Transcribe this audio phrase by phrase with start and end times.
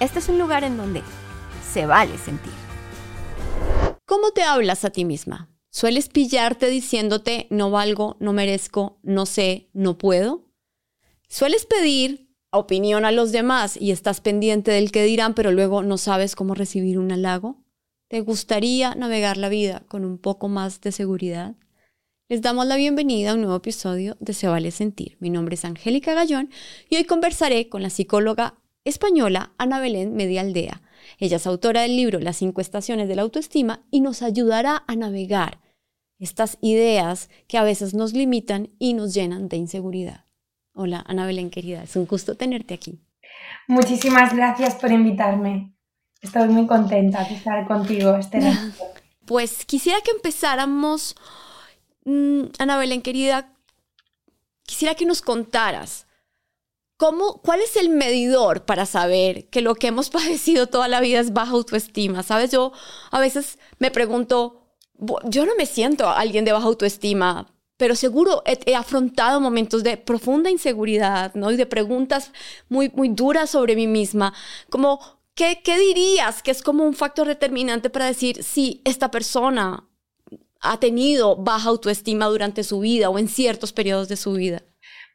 [0.00, 1.02] este es un lugar en donde
[1.72, 2.52] se vale sentir.
[4.04, 5.48] ¿Cómo te hablas a ti misma?
[5.70, 10.44] ¿Sueles pillarte diciéndote no valgo, no merezco, no sé, no puedo?
[11.28, 15.98] ¿Sueles pedir opinión a los demás y estás pendiente del que dirán, pero luego no
[15.98, 17.62] sabes cómo recibir un halago?
[18.08, 21.54] ¿Te gustaría navegar la vida con un poco más de seguridad?
[22.28, 25.16] Les damos la bienvenida a un nuevo episodio de Se vale sentir.
[25.20, 26.50] Mi nombre es Angélica Gallón
[26.88, 28.54] y hoy conversaré con la psicóloga
[28.86, 30.80] española Ana Belén Medialdea.
[31.18, 34.96] Ella es autora del libro Las cinco estaciones de la autoestima y nos ayudará a
[34.96, 35.60] navegar
[36.18, 40.24] estas ideas que a veces nos limitan y nos llenan de inseguridad.
[40.74, 42.98] Hola, Ana Belén querida, es un gusto tenerte aquí.
[43.68, 45.72] Muchísimas gracias por invitarme.
[46.20, 48.40] Estoy muy contenta de estar contigo este
[49.26, 51.16] Pues quisiera que empezáramos,
[52.04, 53.52] mm, Ana Belén querida,
[54.62, 56.05] quisiera que nos contaras
[56.96, 61.20] ¿Cómo, ¿Cuál es el medidor para saber que lo que hemos padecido toda la vida
[61.20, 62.22] es baja autoestima?
[62.22, 62.72] Sabes, yo
[63.10, 64.70] a veces me pregunto,
[65.24, 70.50] yo no me siento alguien de baja autoestima, pero seguro he, afrontado momentos de profunda
[70.50, 71.50] inseguridad, ¿no?
[71.50, 72.32] Y de preguntas
[72.70, 74.32] muy, muy duras sobre mí misma,
[74.70, 75.00] como,
[75.34, 79.86] ¿qué, ¿qué dirías que es como un factor determinante para decir si esta persona
[80.60, 84.62] ha tenido baja autoestima durante su vida o en ciertos periodos de su vida?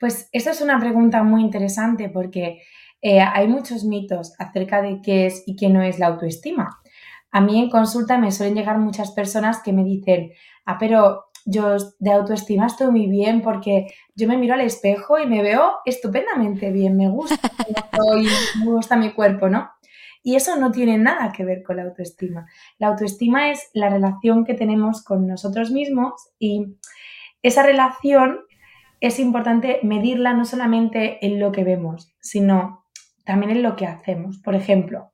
[0.01, 2.63] Pues esa es una pregunta muy interesante porque
[3.03, 6.81] eh, hay muchos mitos acerca de qué es y qué no es la autoestima.
[7.29, 10.31] A mí en consulta me suelen llegar muchas personas que me dicen,
[10.65, 15.27] ah, pero yo de autoestima estoy muy bien porque yo me miro al espejo y
[15.27, 17.37] me veo estupendamente bien, me gusta,
[18.57, 19.69] me gusta mi cuerpo, ¿no?
[20.23, 22.47] Y eso no tiene nada que ver con la autoestima.
[22.79, 26.75] La autoestima es la relación que tenemos con nosotros mismos y
[27.43, 28.39] esa relación
[29.01, 32.85] es importante medirla no solamente en lo que vemos, sino
[33.25, 34.37] también en lo que hacemos.
[34.37, 35.11] Por ejemplo,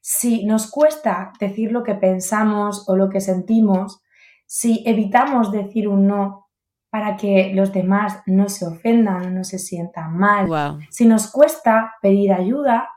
[0.00, 4.02] si nos cuesta decir lo que pensamos o lo que sentimos,
[4.46, 6.48] si evitamos decir un no
[6.88, 11.92] para que los demás no se ofendan o no se sientan mal, si nos cuesta
[12.00, 12.88] pedir ayuda,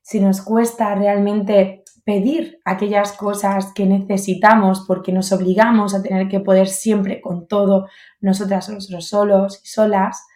[0.00, 6.40] si nos cuesta realmente pedir aquellas cosas que necesitamos porque nos obligamos a tener que
[6.40, 7.88] poder siempre con todo
[8.20, 10.26] nosotras nosotros solos y solas,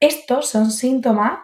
[0.00, 1.40] estos son síntomas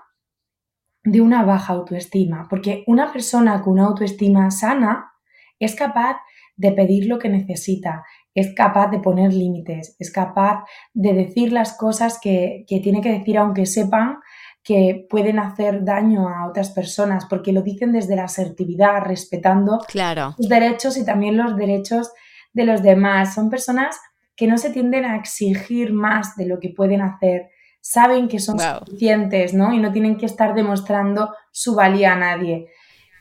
[1.05, 5.13] de una baja autoestima, porque una persona con una autoestima sana
[5.61, 6.17] es capaz
[6.57, 8.05] de pedir lo que necesita,
[8.35, 10.65] es capaz de poner límites, es capaz
[10.95, 14.19] de decir las cosas que, que tiene que decir aunque sepan
[14.67, 20.35] que pueden hacer daño a otras personas, porque lo dicen desde la asertividad, respetando claro.
[20.37, 22.11] sus derechos y también los derechos
[22.53, 23.33] de los demás.
[23.33, 23.97] Son personas
[24.35, 27.49] que no se tienden a exigir más de lo que pueden hacer,
[27.81, 29.73] saben que son suficientes, ¿no?
[29.73, 32.67] Y no tienen que estar demostrando su valía a nadie.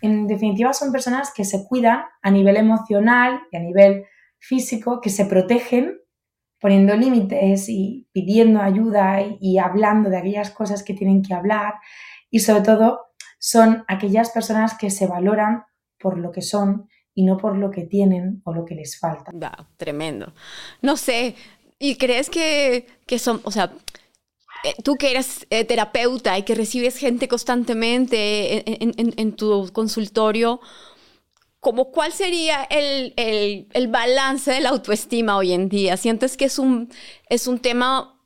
[0.02, 4.06] En definitiva, son personas que se cuidan a nivel emocional y a nivel
[4.40, 6.00] físico, que se protegen
[6.60, 11.76] poniendo límites y pidiendo ayuda y, hablando de aquellas cosas que tienen que hablar
[12.30, 13.02] y sobre todo
[13.40, 15.64] son aquellas personas que se valoran
[16.00, 19.32] por lo que son y no por lo que tienen o lo que les falta.
[19.78, 20.34] tremendo.
[20.82, 21.36] No sé,
[21.80, 22.88] ¿y crees que,
[23.20, 23.72] son, o sea,
[24.64, 28.64] eh, tú que eres eh, terapeuta y que recibes gente constantemente
[29.22, 30.60] en tu consultorio,
[31.66, 35.98] como cuál sería el, balance de la autoestima hoy en día.
[35.98, 36.90] ¿Sientes que es un,
[37.28, 38.20] es un tema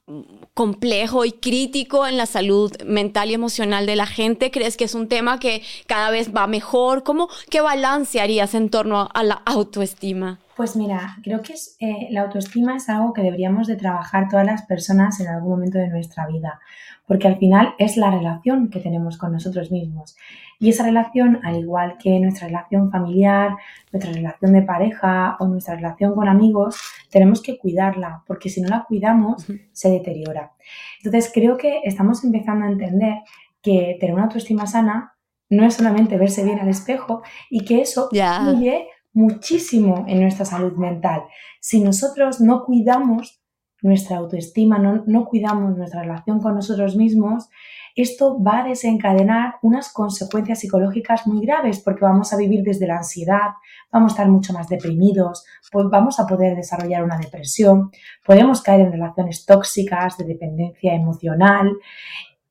[0.53, 4.51] complejo y crítico en la salud mental y emocional de la gente?
[4.51, 7.03] ¿Crees que es un tema que cada vez va mejor?
[7.03, 10.41] ¿Cómo, ¿Qué balance harías en torno a la autoestima?
[10.57, 14.45] Pues mira, creo que es, eh, la autoestima es algo que deberíamos de trabajar todas
[14.45, 16.59] las personas en algún momento de nuestra vida,
[17.07, 20.17] porque al final es la relación que tenemos con nosotros mismos.
[20.59, 23.55] Y esa relación, al igual que nuestra relación familiar,
[23.93, 26.77] nuestra relación de pareja o nuestra relación con amigos,
[27.09, 30.51] tenemos que cuidarla, porque si no la cuidamos, se deteriora.
[30.97, 33.19] Entonces, creo que estamos empezando a entender
[33.61, 35.15] que tener una autoestima sana
[35.49, 40.73] no es solamente verse bien al espejo y que eso influye muchísimo en nuestra salud
[40.73, 41.23] mental.
[41.59, 43.38] Si nosotros no cuidamos
[43.81, 47.49] nuestra autoestima, no, no cuidamos nuestra relación con nosotros mismos,
[47.95, 52.97] esto va a desencadenar unas consecuencias psicológicas muy graves porque vamos a vivir desde la
[52.97, 53.49] ansiedad,
[53.91, 57.91] vamos a estar mucho más deprimidos, pues vamos a poder desarrollar una depresión,
[58.25, 61.71] podemos caer en relaciones tóxicas de dependencia emocional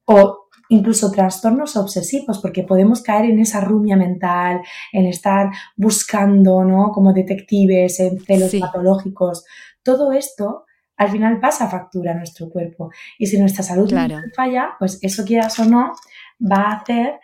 [0.04, 4.60] o incluso trastornos obsesivos, porque podemos caer en esa rumia mental,
[4.92, 6.90] en estar buscando, ¿no?
[6.92, 9.44] Como detectives, en celos patológicos.
[9.82, 10.66] Todo esto
[10.98, 12.90] al final pasa factura a nuestro cuerpo.
[13.18, 13.90] Y si nuestra salud
[14.34, 15.92] falla, pues eso quieras o no,
[16.40, 17.20] va a hacer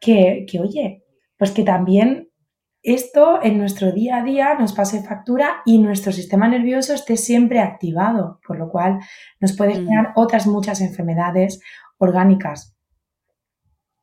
[0.00, 1.04] que, que, oye,
[1.36, 2.30] pues que también
[2.82, 7.60] esto en nuestro día a día nos pase factura y nuestro sistema nervioso esté siempre
[7.60, 8.98] activado, por lo cual
[9.40, 9.84] nos puede mm.
[9.84, 11.60] generar otras muchas enfermedades
[11.98, 12.74] orgánicas.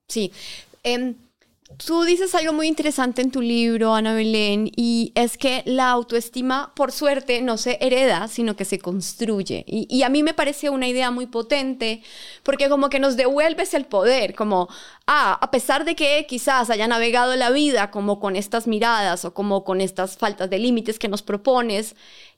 [0.07, 0.31] Sí.
[0.83, 1.15] Em,
[1.77, 6.73] tú dices algo muy interesante en tu libro, Ana Belén, y es que la autoestima,
[6.75, 9.63] por suerte, no se hereda, sino que se construye.
[9.67, 12.03] Y, a mí me parece una idea muy potente,
[12.43, 14.69] porque como que nos devuelves el poder, como,
[15.07, 19.33] ah, a pesar de que quizás haya navegado la vida como con estas miradas o
[19.33, 21.95] como con estas faltas de límites que nos propones,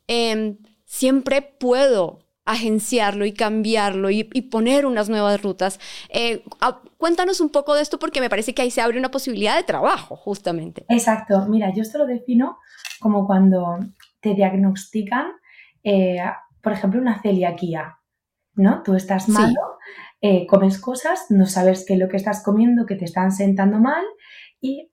[0.07, 5.79] em, siempre puedo agenciarlo y cambiarlo y, poner unas nuevas rutas.
[6.09, 6.44] Eh,
[6.97, 9.63] cuéntanos un poco de esto porque me parece que ahí se abre una posibilidad de
[9.63, 10.85] trabajo, justamente.
[10.88, 11.45] Exacto.
[11.49, 12.57] Mira, yo esto lo defino
[12.99, 13.79] como cuando
[14.21, 15.27] te diagnostican,
[15.83, 16.19] eh,
[16.61, 17.97] por ejemplo, una celiaquía,
[18.55, 18.81] ¿no?
[18.81, 19.77] Tú estás malo,
[20.21, 23.77] eh, comes cosas, no sabes qué es lo que estás comiendo, que te están sentando
[23.79, 24.05] mal
[24.61, 24.89] y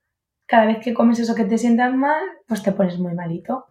[0.46, 3.66] cada vez que comes eso que te sientas mal, pues te pones muy malito.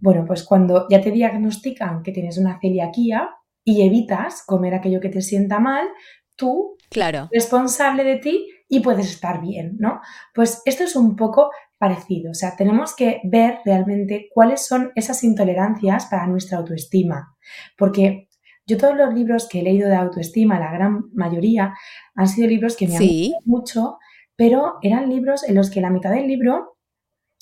[0.00, 3.30] Bueno, pues cuando ya te diagnostican que tienes una celiaquía
[3.64, 5.88] y evitas comer aquello que te sienta mal,
[6.36, 7.28] tú claro.
[7.32, 10.00] responsable de ti y puedes estar bien, ¿no?
[10.34, 15.22] Pues esto es un poco parecido, o sea, tenemos que ver realmente cuáles son esas
[15.22, 17.36] intolerancias para nuestra autoestima,
[17.76, 18.28] porque
[18.66, 21.74] yo todos los libros que he leído de autoestima, la gran mayoría,
[22.14, 23.98] han sido libros que me han gustado mucho,
[24.36, 26.77] pero eran libros en los que la mitad del libro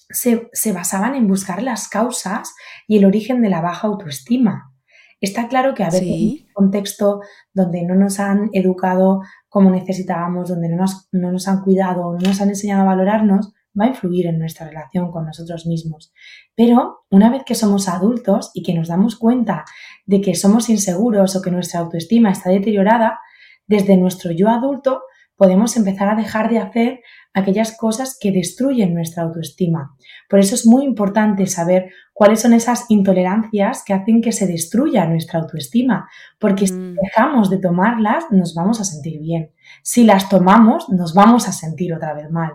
[0.09, 2.55] se, basaban en buscar las causas
[2.87, 4.73] y el origen de la baja autoestima.
[5.21, 7.21] Está claro que a veces un contexto
[7.53, 12.29] donde no nos han educado como necesitábamos, donde no nos, no nos han cuidado, no
[12.29, 16.13] nos han enseñado a valorarnos, va a influir en nuestra relación con nosotros mismos.
[16.55, 19.65] Pero una vez que somos adultos y que nos damos cuenta
[20.05, 23.21] de que somos inseguros o que nuestra autoestima está deteriorada,
[23.67, 25.03] desde nuestro yo adulto
[25.37, 27.01] podemos empezar a dejar de hacer
[27.33, 29.95] aquellas cosas que destruyen nuestra autoestima.
[30.29, 35.07] Por eso es muy importante saber cuáles son esas intolerancias que hacen que se destruya
[35.07, 36.97] nuestra autoestima, porque si mm.
[37.03, 39.53] dejamos de tomarlas nos vamos a sentir bien.
[39.83, 42.53] Si las tomamos nos vamos a sentir otra vez mal.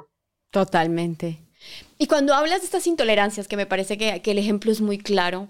[0.49, 1.45] Totalmente.
[1.99, 4.97] Y cuando hablas de estas intolerancias, que me parece que, que el ejemplo es muy
[4.97, 5.47] claro,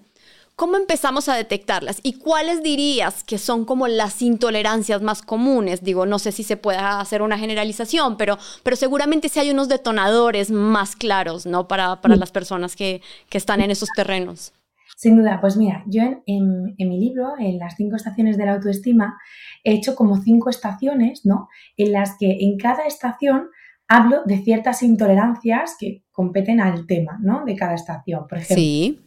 [0.61, 1.99] ¿Cómo empezamos a detectarlas?
[2.03, 5.83] ¿Y cuáles dirías que son como las intolerancias más comunes?
[5.83, 9.69] Digo, no sé si se pueda hacer una generalización, pero, pero seguramente sí hay unos
[9.69, 11.67] detonadores más claros, ¿no?
[11.67, 14.53] Para, para las personas que, que, están en esos terrenos.
[14.97, 18.45] Sin duda, pues mira, yo en, en, en, mi libro, en las cinco estaciones de
[18.45, 19.17] la autoestima,
[19.63, 21.49] he hecho como cinco estaciones, ¿no?
[21.75, 23.49] En las que en cada estación
[23.87, 27.45] hablo de ciertas intolerancias que competen al tema, ¿no?
[27.45, 28.27] De cada estación.
[28.27, 28.99] Por ejemplo, sí.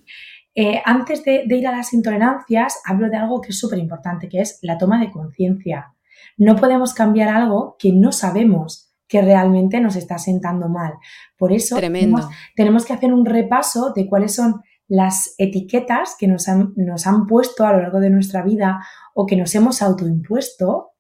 [0.55, 4.41] Eh, antes de, ir a las intolerancias, hablo de algo que es súper importante, que
[4.41, 5.95] es la toma de conciencia.
[6.37, 10.95] No podemos cambiar algo que no sabemos que realmente nos está sentando mal.
[11.37, 16.73] Por eso tenemos, que hacer un repaso de cuáles son las etiquetas que nos han,
[16.77, 18.81] nos han puesto a lo largo de nuestra vida
[19.15, 20.93] o que nos hemos autoimpuesto,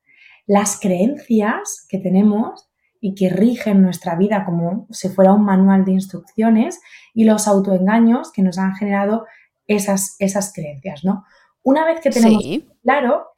[0.46, 2.68] las creencias que tenemos
[3.00, 6.80] y que rigen nuestra vida como si fuera un manual de instrucciones
[7.12, 9.26] y los autoengaños que nos han generado
[9.66, 11.24] esas, esas creencias, ¿no?
[11.62, 12.44] Una vez que tenemos
[12.82, 13.28] claro,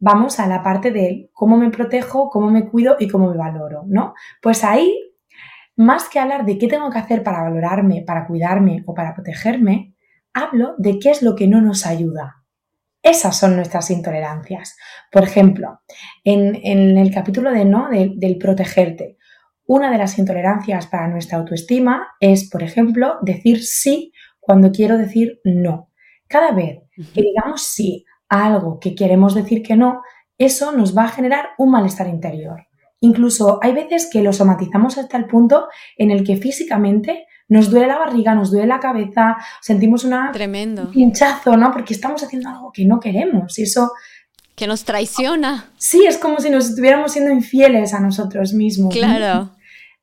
[0.00, 3.84] vamos a la parte de cómo me protejo, cómo me cuido y cómo me valoro,
[3.86, 4.14] ¿no?
[4.42, 4.92] Pues ahí,
[5.76, 9.94] más que hablar de qué tengo que hacer para valorarme, para cuidarme o para protegerme,
[10.32, 12.44] hablo de qué es lo que no nos ayuda.
[13.02, 14.76] Esas son nuestras intolerancias.
[15.10, 15.80] Por ejemplo,
[16.24, 16.56] en,
[16.98, 19.18] el capítulo de no, del protegerte,
[19.66, 24.12] una de las intolerancias para nuestra autoestima es, por ejemplo, decir sí
[24.48, 25.90] cuando quiero decir no.
[26.26, 26.78] Cada vez
[27.12, 30.00] que digamos sí a algo que queremos decir que no,
[30.38, 32.66] eso nos va a generar un malestar interior.
[33.00, 37.88] Incluso hay veces que lo somatizamos hasta el punto en el que físicamente nos duele
[37.88, 40.90] la barriga, nos duele la cabeza, sentimos una Tremendo.
[40.90, 41.70] pinchazo, ¿no?
[41.70, 43.92] Porque estamos haciendo algo que no queremos y eso
[44.54, 45.72] que nos traiciona.
[45.76, 48.94] Sí, es como si nos estuviéramos siendo infieles a nosotros mismos.
[48.94, 49.50] Claro.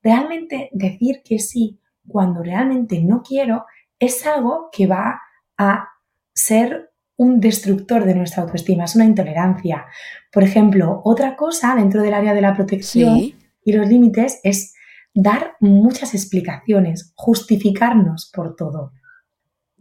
[0.03, 3.65] Realmente decir que sí cuando realmente no quiero
[4.05, 5.21] es algo que va
[5.57, 5.89] a
[6.33, 9.85] ser un destructor de nuestra autoestima, es una intolerancia.
[10.31, 13.33] Por ejemplo, otra cosa dentro del área de la protección
[13.63, 14.73] y los límites es
[15.13, 18.91] dar muchas explicaciones, justificarnos por todo.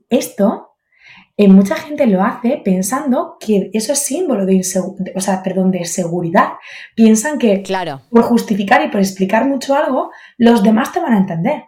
[0.08, 0.74] Esto
[1.36, 4.62] eh, mucha gente lo hace pensando que eso es símbolo de,
[5.16, 6.52] o sea, perdón, de seguridad.
[6.94, 8.02] Piensan que claro.
[8.10, 11.64] por justificar y por explicar mucho algo, los demás te van a entender.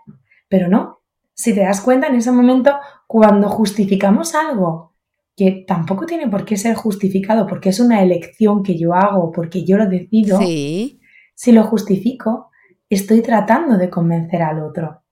[0.48, 0.95] Pero no.
[1.36, 2.72] Si te das cuenta en ese momento,
[3.06, 4.94] cuando justificamos algo
[5.36, 9.64] que tampoco tiene por qué ser justificado, porque es una elección que yo hago, porque
[9.64, 10.98] yo lo decido, sí.
[11.34, 12.50] si lo justifico,
[12.88, 15.02] estoy tratando de convencer al otro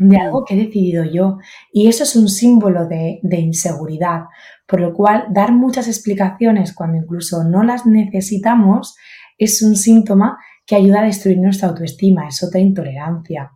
[0.00, 0.20] de mm.
[0.20, 1.38] algo que he decidido yo.
[1.72, 4.24] Y eso es un símbolo de, inseguridad,
[4.66, 8.96] por lo cual dar muchas explicaciones cuando incluso no las necesitamos
[9.38, 10.38] es un síntoma
[10.70, 13.50] que ayuda a destruir nuestra autoestima, es otra intolerancia.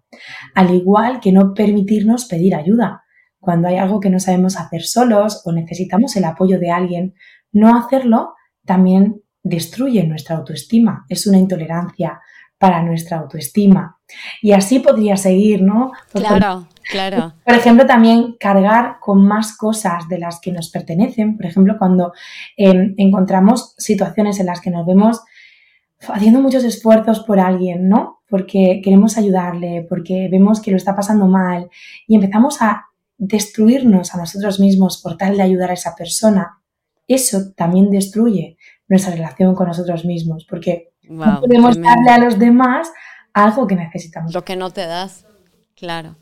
[0.53, 3.05] Al igual que no permitirnos pedir ayuda.
[3.39, 7.15] Cuando hay algo que no sabemos hacer solos o necesitamos el apoyo de alguien,
[7.53, 8.35] no hacerlo
[8.67, 12.21] también destruye nuestra autoestima, es una intolerancia
[12.59, 13.97] para nuestra autoestima.
[14.43, 15.93] Y así podría seguir, ¿no?
[16.13, 17.35] claro, claro.
[17.45, 21.37] Por ejemplo, también cargar con más cosas de las que nos pertenecen.
[21.37, 22.13] Por ejemplo, cuando
[22.57, 25.21] em, encontramos situaciones en las que nos vemos
[26.09, 28.23] haciendo muchos esfuerzos por alguien, ¿no?
[28.29, 31.69] Porque queremos ayudarle, porque vemos que lo está pasando mal
[32.07, 36.59] y empezamos a destruirnos a nosotros mismos por tal de ayudar a esa persona.
[37.07, 38.57] Eso también destruye
[38.89, 42.91] nuestra relación con nosotros mismos, porque no podemos darle a los demás
[43.33, 44.33] algo que necesitamos.
[44.33, 45.27] Lo que no te das,
[45.77, 46.17] claro.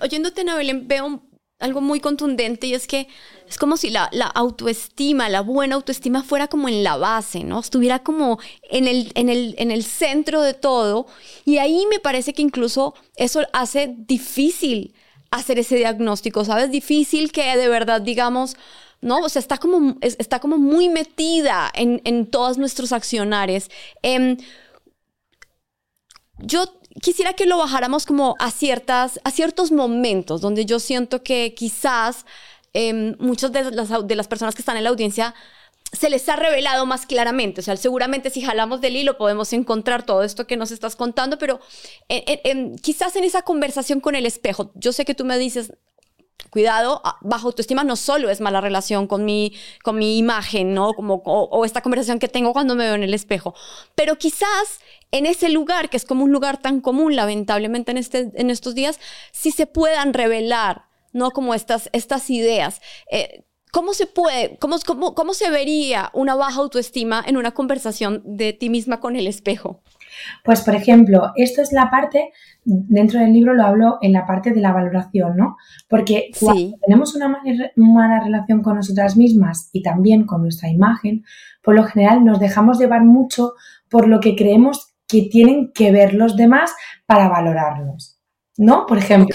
[0.00, 1.22] oyéndote, Nabel, veo
[1.60, 3.06] algo muy contundente y es que
[3.48, 7.60] es como si la, autoestima, la buena autoestima fuera como en la base, ¿no?
[7.60, 11.06] Estuviera como en el, en, el, en el centro de todo.
[11.44, 14.94] Y ahí me parece que incluso eso hace difícil
[15.30, 16.70] hacer ese diagnóstico, ¿sabes?
[16.70, 18.56] Difícil que de verdad digamos,
[19.00, 19.18] ¿no?
[19.18, 23.70] O sea, está como, está como muy metida en, en todos nuestros accionares.
[24.02, 24.36] Em,
[26.38, 31.54] yo quisiera que lo bajáramos como a, ciertas, a ciertos momentos donde yo siento que
[31.54, 32.26] quizás
[32.72, 35.34] em, muchas de las, de las personas que están en la audiencia
[35.92, 37.60] se les ha revelado más claramente.
[37.60, 41.38] O sea, seguramente si jalamos del hilo podemos encontrar todo esto que nos estás contando,
[41.38, 41.60] pero
[42.80, 45.72] quizás en esa conversación con el espejo, yo sé que tú me dices,
[46.50, 50.94] cuidado, ah, bajo autoestima no solo es mala relación con mi, con mi imagen, ¿no?
[50.94, 53.54] Como, o, esta conversación que tengo cuando me veo en el espejo.
[53.94, 54.80] Pero quizás
[55.10, 58.74] en ese lugar, que es como un lugar tan común, lamentablemente, en, este, en estos
[58.74, 58.98] días,
[59.32, 61.30] sí se puedan revelar, ¿no?
[61.30, 62.80] Como estas, estas ideas.
[63.10, 68.22] Eh, ¿Cómo se puede, cómo, cómo, cómo se vería una baja autoestima en una conversación
[68.24, 69.80] de ti misma con el espejo?
[70.44, 72.30] Pues, por ejemplo, esto es la parte,
[72.64, 75.56] dentro del libro lo hablo en la parte de la valoración, ¿no?
[75.88, 77.40] Porque cuando tenemos una
[77.76, 81.24] mala relación con nosotras mismas y también con nuestra imagen,
[81.62, 83.54] por lo general nos dejamos llevar mucho
[83.88, 86.72] por lo que creemos que tienen que ver los demás
[87.06, 88.18] para valorarnos,
[88.56, 88.86] ¿no?
[88.86, 89.34] Por ejemplo,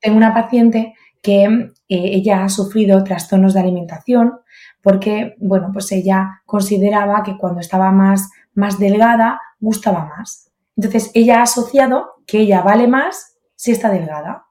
[0.00, 4.32] tengo una paciente que eh, ella ha sufrido trastornos de alimentación
[4.82, 10.50] porque, bueno, pues ella consideraba que cuando estaba más, más delgada gustaba más.
[10.76, 14.46] Entonces, ella ha asociado que ella vale más si está delgada.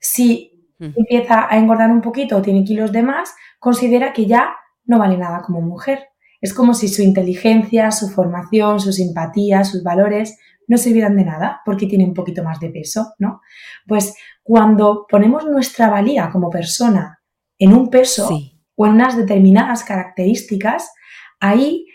[0.00, 0.92] Si hmm.
[0.96, 4.56] empieza a engordar un poquito o tiene kilos de más, considera que ya
[4.86, 6.08] no vale nada como mujer.
[6.40, 11.60] Es como si su inteligencia, su formación, su simpatía, sus valores no sirvieran de nada
[11.64, 13.40] porque tiene un poquito más de peso, ¿no?
[13.86, 17.20] Pues cuando ponemos nuestra valía como persona
[17.58, 18.28] en un peso
[18.76, 20.92] o en unas determinadas características,
[21.40, 21.86] ahí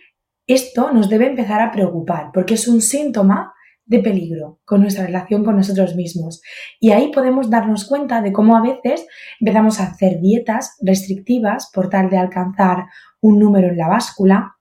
[0.48, 3.54] esto nos debe empezar a preocupar porque es un síntoma
[3.86, 6.42] de peligro con nuestra relación con nosotros mismos.
[6.80, 9.06] Y ahí podemos darnos cuenta de cómo a veces
[9.40, 12.86] empezamos a hacer dietas restrictivas por tal de alcanzar
[13.20, 14.56] un número en la báscula.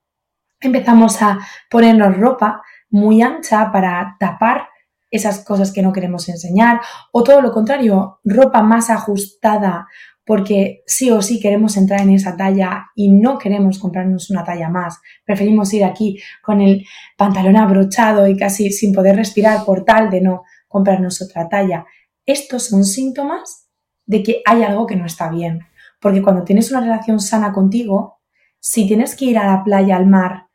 [0.61, 1.39] Empezamos a
[1.71, 4.69] ponernos ropa muy ancha para tapar
[5.11, 6.81] esas cosas que no queremos enseñar
[7.13, 9.87] o todo lo contrario, ropa más ajustada
[10.31, 14.69] porque sí o sí queremos entrar en esa talla y no queremos comprarnos una talla
[14.69, 15.01] más.
[15.25, 20.21] Preferimos ir aquí con el pantalón abrochado y casi sin poder respirar por tal de
[20.21, 21.85] no comprarnos otra talla.
[22.25, 23.69] Estos son síntomas
[24.07, 25.63] de que hay algo que no está bien.
[26.01, 28.21] Porque cuando tienes una relación sana contigo,
[28.61, 30.47] si tienes que ir a la playa, al mar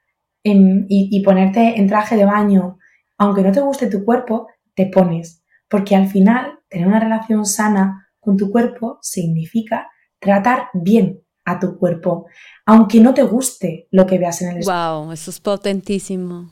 [0.41, 2.77] y, ponerte en traje de baño,
[3.17, 5.43] aunque no te guste tu cuerpo, te pones.
[5.67, 9.87] Porque al final, tener una relación sana con tu cuerpo significa
[10.19, 12.25] tratar bien a tu cuerpo,
[12.65, 15.03] aunque no te guste lo que veas en el espejo.
[15.03, 16.51] Wow, eso es potentísimo.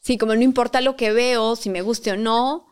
[0.00, 2.66] Sí, como no importa lo que veo, si me guste o no,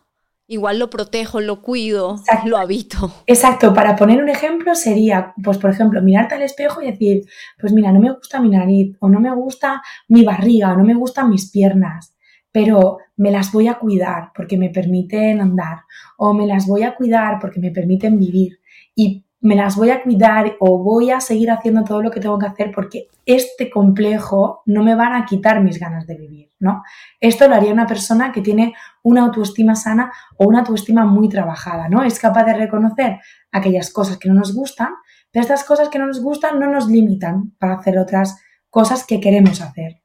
[0.46, 3.10] igual lo protejo, lo cuido, lo habito.
[3.26, 7.24] Exacto, para poner un ejemplo sería, pues por ejemplo, mirarte al espejo y decir,
[7.58, 10.84] pues mira, no me gusta mi nariz, o no me gusta mi barriga, o no
[10.84, 12.11] me gustan mis piernas,
[12.52, 15.80] pero me las voy a cuidar porque me permiten andar,
[16.18, 18.60] o me las voy a cuidar porque me permiten vivir.
[18.94, 22.38] Y me las voy a cuidar o voy a seguir haciendo todo lo que tengo
[22.38, 26.84] que hacer porque este complejo no me van a quitar mis ganas de vivir, ¿no?
[27.20, 31.88] Esto lo haría una persona que tiene una autoestima sana o una autoestima muy trabajada,
[31.88, 32.04] ¿no?
[32.04, 33.18] Es capaz de reconocer
[33.50, 34.90] aquellas cosas que no nos gustan,
[35.32, 38.40] pero estas cosas que no nos gustan no nos limitan para hacer otras
[38.70, 40.02] cosas que queremos hacer.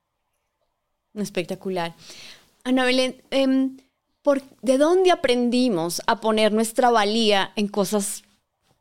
[1.13, 1.93] Espectacular.
[2.67, 3.77] Ana Belén, em,
[4.61, 8.23] ¿de dónde aprendimos a poner nuestra valía en cosas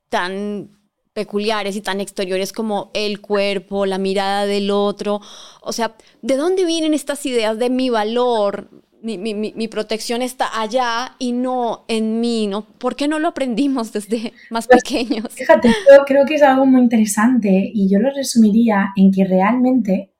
[0.08, 0.76] tan
[1.16, 5.22] peculiares y tan exteriores como el cuerpo, la mirada del otro.
[5.62, 8.68] O sea, ¿de dónde vienen estas ideas de mi valor?
[9.02, 12.66] Mi, protección está allá y no en mí, ¿no?
[12.66, 15.32] ¿Por qué no lo aprendimos desde más pues, pequeños?
[15.32, 20.12] Fíjate, yo creo que es algo muy interesante y yo lo resumiría en que realmente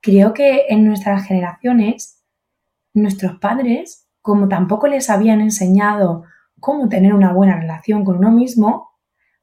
[0.00, 2.21] creo que en nuestras generaciones,
[2.94, 6.24] nuestros padres, como tampoco les habían enseñado
[6.60, 8.90] cómo tener una buena relación con uno mismo,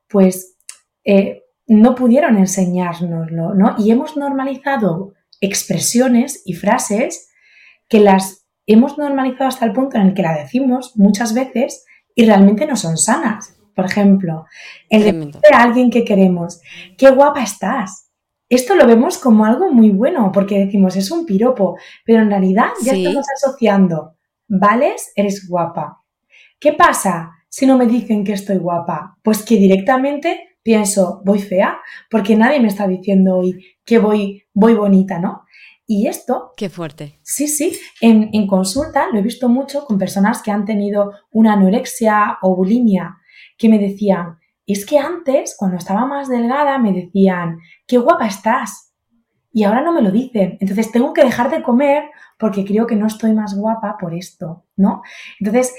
[0.08, 0.58] pues
[1.04, 3.76] eh, no pudieron enseñárnoslo, ¿no?
[3.78, 7.30] Y hemos normalizado expresiones y frases
[7.88, 12.26] que las hemos normalizado hasta el punto en el que la decimos muchas veces y
[12.26, 13.56] realmente no son sanas.
[13.76, 14.46] Por ejemplo,
[14.90, 16.62] el decirle a alguien que queremos,
[16.98, 18.09] qué guapa estás.
[18.50, 22.70] Esto lo vemos como algo muy bueno porque decimos es un piropo, pero en realidad
[22.84, 24.16] ya estamos asociando,
[24.48, 26.04] vales, eres guapa.
[26.60, 27.40] ¿Qué pasa?
[27.50, 29.18] si no me dicen que estoy guapa?
[29.24, 31.80] Pues que directamente pienso, voy fea,
[32.10, 35.44] porque nadie me está diciendo hoy que voy, voy bonita, ¿no?
[35.88, 36.52] Y esto...
[36.56, 37.20] Qué fuerte.
[37.24, 37.78] Sí, sí.
[38.00, 42.56] En, en, consulta lo he visto mucho con personas que han tenido una anorexia o
[42.56, 43.18] bulimia,
[43.58, 44.38] que me decían,
[44.74, 48.94] es que antes, cuando estaba más delgada, me decían, qué guapa estás.
[49.52, 50.58] Y ahora no me lo dicen.
[50.60, 52.04] Entonces tengo que dejar de comer
[52.38, 55.02] porque creo que no estoy más guapa por esto, ¿no?
[55.40, 55.74] Entonces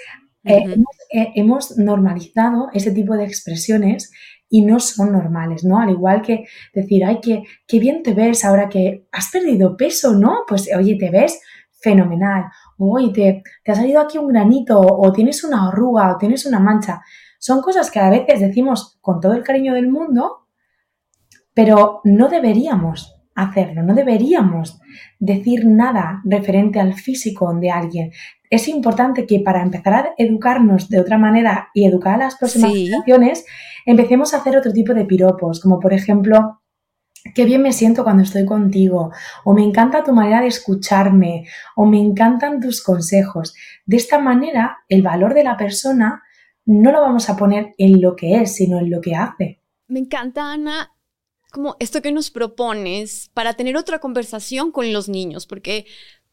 [0.44, 0.76] eh,
[1.12, 4.10] eh, hemos, normalizado ese tipo de expresiones
[4.48, 5.78] y no son normales, ¿no?
[5.78, 10.14] Al igual que decir, ay, qué, qué bien te ves ahora que has perdido peso,
[10.14, 10.40] ¿no?
[10.48, 11.40] Pues oye, te ves
[11.80, 12.46] fenomenal.
[12.78, 16.46] O, oye, te, te ha salido aquí un granito, o tienes una arruga, o tienes
[16.46, 17.02] una mancha.
[17.40, 20.46] Son cosas que a veces decimos con todo el cariño del mundo,
[21.52, 24.78] pero no deberíamos hacerlo, no deberíamos
[25.18, 28.12] decir nada referente al físico de alguien
[28.50, 32.72] es importante que para empezar a educarnos de otra manera y educar a las próximas
[32.72, 33.46] generaciones,
[33.86, 36.60] empecemos a hacer otro tipo de piropos, como por ejemplo,
[37.34, 39.12] qué bien me siento cuando estoy contigo,
[39.44, 43.54] o me encanta tu manera de escucharme, o me encantan tus consejos.
[43.86, 46.24] De esta manera, el valor de la persona
[46.70, 49.60] no lo vamos a poner en lo que es, sino en lo que hace.
[49.88, 50.94] Me encanta, Ana,
[51.50, 55.86] como esto que nos propones para tener otra conversación con los niños, porque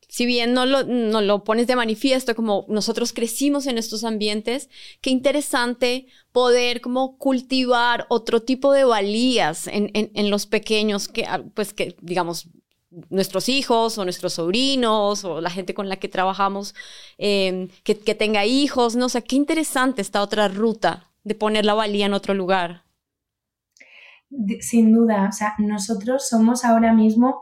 [0.07, 4.69] si bien no lo, no lo pones de manifiesto, como nosotros crecimos en estos ambientes,
[5.01, 11.43] qué interesante poder como cultivar otro tipo de valías en, en, los pequeños, que, ah,
[11.55, 12.47] pues que digamos,
[13.09, 16.75] nuestros hijos o nuestros sobrinos o la gente con la que trabajamos,
[17.17, 21.65] em, que, tenga hijos, no o sé, sea, qué interesante esta otra ruta de poner
[21.65, 22.83] la valía en otro lugar.
[24.59, 27.41] Sin duda, o sea, nosotros somos ahora mismo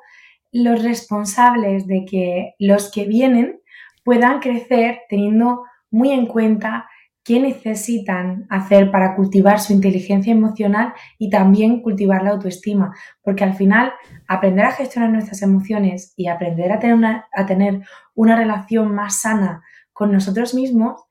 [0.52, 3.60] los responsables de que los que vienen
[4.04, 6.88] puedan crecer teniendo muy en cuenta
[7.26, 12.96] qué necesitan hacer para cultivar su inteligencia emocional y también cultivar la autoestima.
[13.24, 13.92] Porque al final,
[14.28, 17.82] aprender a gestionar nuestras emociones y aprender a tener una, a tener
[18.14, 21.02] una relación más sana con nosotros mismos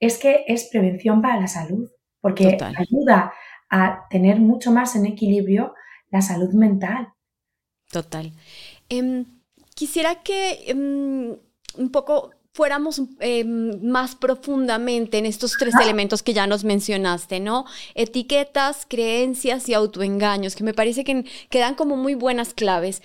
[0.00, 1.88] es que es prevención para la salud,
[2.20, 3.32] porque ayuda
[3.70, 5.74] a tener mucho más en equilibrio
[6.10, 7.12] la salud mental.
[7.92, 8.32] Total.
[8.88, 9.24] Em,
[9.76, 11.36] quisiera que em,
[11.78, 17.64] un poco fuéramos em, más profundamente en estos tres elementos que ya nos mencionaste, ¿no?
[17.94, 23.02] Etiquetas, creencias y autoengaños, que me parece que quedan como muy buenas claves.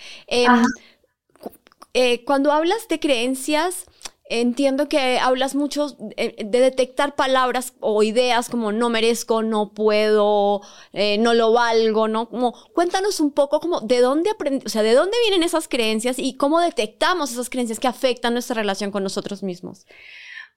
[1.97, 3.85] Eh, cuando hablas de creencias,
[4.27, 10.61] Entiendo que hablas mucho de, detectar palabras o ideas como no merezco, no puedo,
[10.93, 12.27] eh, no lo valgo, ¿no?
[12.27, 14.31] Como, cuéntanos un poco como de dónde
[14.65, 18.55] o sea, de dónde vienen esas creencias y cómo detectamos esas creencias que afectan nuestra
[18.55, 19.85] relación con nosotros mismos.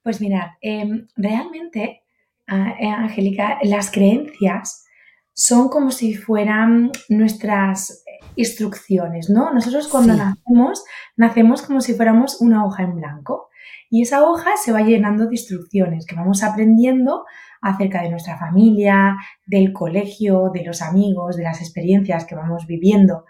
[0.02, 2.04] Pues mirad, em, realmente,
[2.46, 4.86] eh, Angélica, las creencias
[5.34, 8.02] son como si fueran nuestras
[8.34, 9.52] instrucciones, ¿no?
[9.52, 10.84] Nosotros cuando nacemos,
[11.16, 13.47] nacemos como si fuéramos una hoja en blanco
[13.90, 17.24] Y esa hoja se va llenando de instrucciones que vamos aprendiendo
[17.60, 23.24] acerca de nuestra familia, del colegio, de los amigos, de las experiencias que vamos viviendo.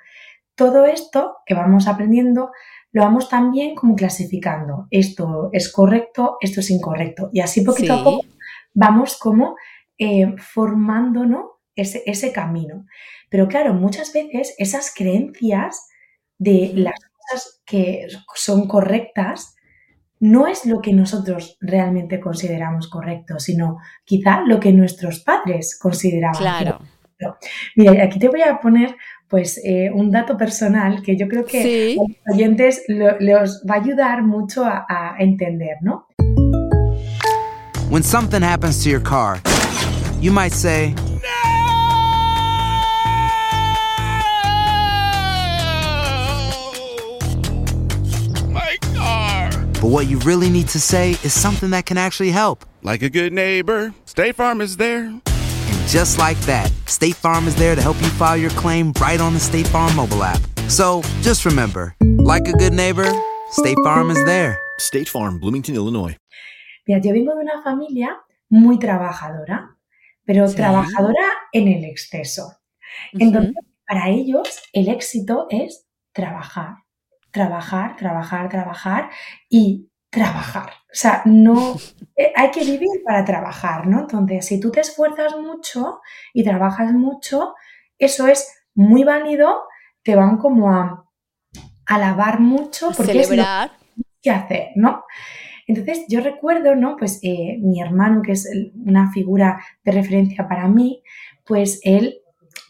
[0.55, 2.51] Todo esto que vamos aprendiendo
[2.93, 4.87] lo vamos también como clasificando.
[4.91, 7.31] Esto es correcto, esto es incorrecto.
[7.33, 8.27] Y así poquito a poco
[8.75, 9.57] vamos como
[9.99, 12.87] eh, formándonos ese, ese camino.
[13.31, 15.89] Pero claro, muchas veces esas creencias
[16.39, 19.55] de las cosas que son correctas
[20.21, 26.39] no es lo que nosotros realmente consideramos correcto, sino quizá lo que nuestros padres consideraban
[26.41, 26.81] claro.
[27.75, 28.95] Mira, aquí te voy a poner
[29.27, 33.79] pues eh, un dato personal que yo creo que a los oyentes les va a
[33.79, 36.07] ayudar mucho a, a entender, ¿no?
[37.91, 39.41] When something happens to your car,
[40.21, 40.95] you might say,
[49.81, 52.65] But what you really need to say is something that can actually help.
[52.83, 55.05] Like a good neighbor, State Farm is there.
[55.05, 59.21] And just like that, State Farm is there to help you file your claim right
[59.21, 60.41] on the State Farm mobile app.
[60.67, 63.09] So just remember, like a good neighbor,
[63.53, 64.59] State Farm is there.
[64.79, 66.17] State Farm, Bloomington, Illinois.
[66.89, 68.17] Mira, yo vengo de una familia
[68.51, 69.77] muy trabajadora,
[70.25, 72.53] pero trabajadora en el exceso.
[73.13, 73.55] Entonces,
[73.87, 76.79] para ellos, el éxito es trabajar
[77.31, 79.11] trabajar, trabajar, trabajar
[79.49, 80.71] y trabajar.
[80.91, 81.77] O sea, no
[82.17, 84.01] eh, hay que vivir para trabajar, ¿no?
[84.01, 86.01] Entonces, si tú te esfuerzas mucho
[86.33, 87.55] y trabajas mucho,
[87.99, 89.63] eso es muy válido,
[90.03, 91.05] te van como a
[91.87, 93.45] alabar mucho porque es lo
[94.23, 95.05] que hacer, ¿no?
[95.67, 96.97] Entonces, yo recuerdo, ¿no?
[96.97, 101.03] Pues eh, mi hermano, que es una figura de referencia para mí,
[101.45, 102.23] pues él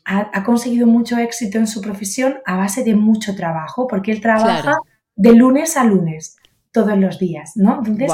[0.09, 4.79] ha, conseguido mucho éxito en su profesión a base de mucho trabajo, porque él trabaja
[5.14, 6.37] de lunes a lunes,
[6.73, 7.83] todos los días, ¿no?
[7.85, 8.12] Entonces,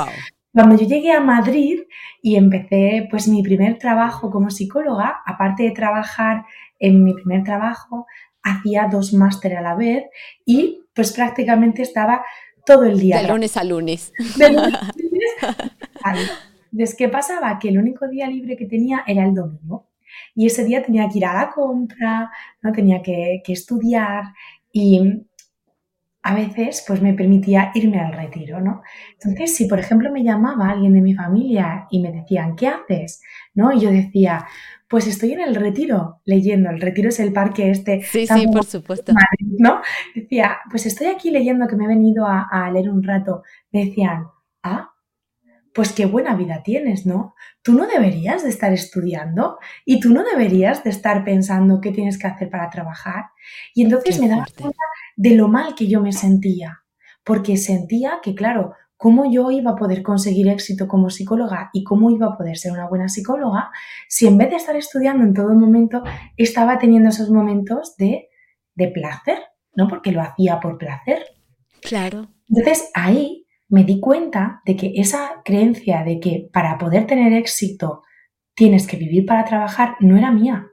[0.52, 1.82] cuando yo llegué a Madrid
[2.20, 6.44] y empecé pues mi primer trabajo como psicóloga, aparte de trabajar
[6.80, 8.06] en mi primer trabajo,
[8.42, 10.04] hacía dos másteres a la vez
[10.44, 12.24] y pues prácticamente estaba
[12.66, 13.22] todo el día.
[13.22, 14.12] De lunes a lunes.
[14.36, 14.74] De lunes
[16.02, 16.30] a lunes.
[16.72, 17.56] Entonces, ¿qué pasaba?
[17.60, 19.86] Que el único día libre que tenía era el domingo.
[20.34, 22.30] Y ese día tenía que ir a la compra,
[22.62, 22.72] ¿no?
[22.72, 24.24] tenía que, estudiar
[24.72, 25.26] y
[26.22, 28.82] a veces pues me permitía irme al retiro, ¿no?
[29.12, 33.20] Entonces, si por ejemplo me llamaba alguien de mi familia y me decían, ¿qué haces?
[33.52, 33.72] ¿No?
[33.72, 34.46] Y yo decía,
[34.88, 38.02] pues estoy en el retiro leyendo, el retiro es el parque este.
[38.02, 39.12] Sí, sí, por supuesto.
[39.58, 39.82] ¿no?
[40.14, 43.42] Decía, pues estoy aquí leyendo que me he venido a, a leer un rato.
[43.70, 44.26] Me decían,
[44.62, 44.93] ah,
[45.74, 47.34] pues qué buena vida tienes, ¿no?
[47.60, 52.16] Tú no deberías de estar estudiando y tú no deberías de estar pensando qué tienes
[52.16, 53.24] que hacer para trabajar.
[53.74, 54.78] Y entonces me daba cuenta
[55.16, 56.84] de lo mal que yo me sentía,
[57.24, 62.12] porque sentía que, claro, cómo yo iba a poder conseguir éxito como psicóloga y cómo
[62.12, 63.70] iba a poder ser una buena psicóloga
[64.08, 66.04] si en vez de estar estudiando en todo momento,
[66.36, 68.28] estaba teniendo esos momentos de,
[68.76, 69.38] de placer,
[69.74, 69.88] ¿no?
[69.88, 71.24] Porque lo hacía por placer.
[71.82, 72.28] Claro.
[72.48, 78.02] Entonces ahí me di cuenta de que esa creencia de que para poder tener éxito
[78.54, 80.68] tienes que vivir para trabajar no era mía,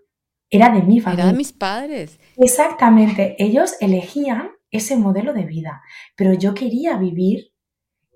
[0.49, 1.23] era de mi familia.
[1.23, 2.19] Era de mis padres.
[2.37, 5.81] Exactamente, ellos elegían ese modelo de vida,
[6.15, 7.51] pero yo quería vivir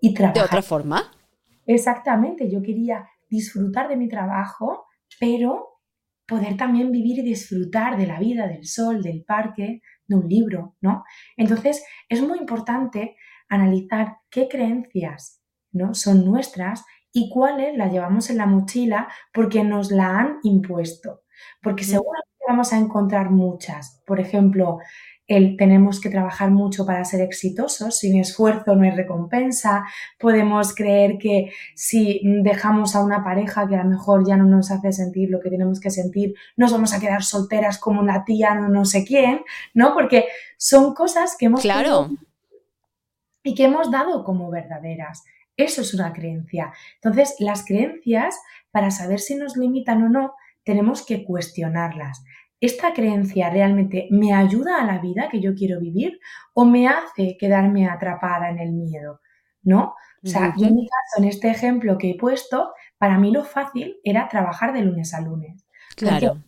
[0.02, 0.44] y trabajar.
[0.44, 1.12] ¿De otra forma?
[1.66, 4.86] Exactamente, yo quería disfrutar de mi trabajo,
[5.20, 5.80] pero
[6.28, 10.76] poder también vivir y disfrutar de la vida, del sol, del parque, de un libro,
[10.82, 11.04] ¿no?
[11.38, 13.16] Entonces, es muy importante
[13.50, 15.94] analizar qué creencias ¿no?
[15.94, 21.22] son nuestras y cuáles las llevamos en la mochila porque nos la han impuesto.
[21.62, 24.02] Porque seguramente vamos a encontrar muchas.
[24.06, 24.80] Por ejemplo,
[25.28, 29.86] el tenemos que trabajar mucho para ser exitosos, sin esfuerzo no hay recompensa,
[30.20, 34.70] podemos creer que si dejamos a una pareja que a lo mejor ya no nos
[34.70, 38.54] hace sentir lo que tenemos que sentir, nos vamos a quedar solteras como una tía
[38.54, 39.42] no no sé quién,
[39.74, 39.94] ¿no?
[39.94, 40.26] Porque
[40.58, 42.10] son cosas que hemos claro
[43.46, 45.24] y que hemos dado como verdaderas.
[45.56, 46.74] Eso es una creencia.
[46.96, 48.38] Entonces, las creencias,
[48.72, 52.24] para saber si nos limitan o no, tenemos que cuestionarlas.
[52.60, 56.20] ¿Esta creencia realmente me ayuda a la vida que yo quiero vivir
[56.54, 59.22] o me hace quedarme atrapada en el miedo?
[59.62, 59.96] ¿No?
[60.24, 63.44] O sea, yo en mi caso, en este ejemplo que he puesto, para mí lo
[63.44, 65.68] fácil era trabajar de lunes a lunes.
[65.96, 66.44] Claro.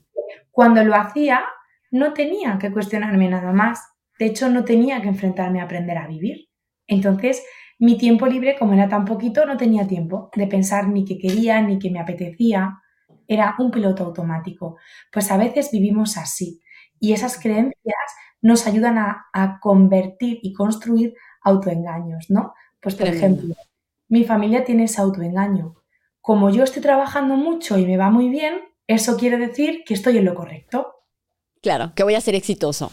[0.50, 1.46] cuando lo hacía,
[1.92, 3.82] no tenía que cuestionarme nada más.
[4.18, 6.47] De hecho, no tenía que enfrentarme a aprender a vivir.
[6.88, 7.44] Entonces,
[7.80, 11.62] mi tiempo libre, como era tan poquito, no tenía tiempo de pensar ni qué quería,
[11.62, 12.80] ni qué me apetecía.
[13.28, 14.78] Era un piloto automático.
[15.12, 16.62] Pues a veces vivimos así.
[17.00, 17.96] Y esas creencias
[18.42, 22.54] nos ayudan a, convertir y construir autoengaños, ¿no?
[22.80, 23.56] Pues, por ejemplo,
[24.08, 25.76] mi familia tiene ese autoengaño.
[26.22, 30.18] Como yo estoy trabajando mucho y me va muy bien, eso quiere decir que estoy
[30.18, 31.04] en lo correcto.
[31.62, 32.92] Claro, que voy a ser exitoso.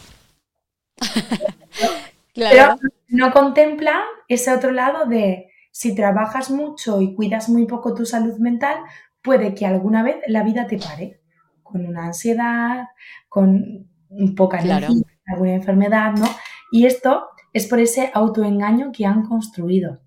[2.35, 8.05] Pero no contempla ese otro lado de si trabajas mucho y cuidas muy poco tu
[8.05, 8.77] salud mental,
[9.21, 11.19] puede que alguna vez la vida te pare
[11.63, 12.85] con una ansiedad,
[13.27, 13.89] con
[14.35, 16.27] poca energía, alguna enfermedad, ¿no?
[16.71, 19.99] Y esto es por ese autoengaño que han construido.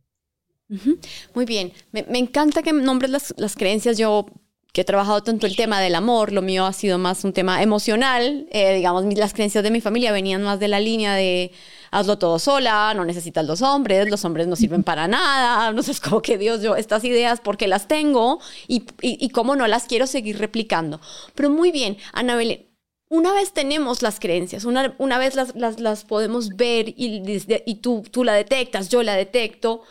[1.34, 3.96] Muy bien, me, encanta que nombres las, las creencias.
[3.98, 4.26] Yo
[4.72, 7.62] que he trabajado tanto el tema del amor, lo mío ha sido más un tema
[7.62, 11.52] emocional, eh, digamos, las creencias de mi familia venían más de la línea de
[11.90, 15.92] hazlo todo sola, no necesitas los hombres, los hombres no sirven para nada, no sé,
[15.92, 19.84] es como que Dios, yo estas ideas, porque las tengo y, y, cómo no las
[19.84, 21.00] quiero seguir replicando.
[21.34, 22.66] Pero muy bien, Ana Belén,
[23.08, 27.22] una vez tenemos las creencias, una, una vez las, las, las, podemos ver y,
[27.64, 29.82] y tú, tú la detectas, yo la detecto,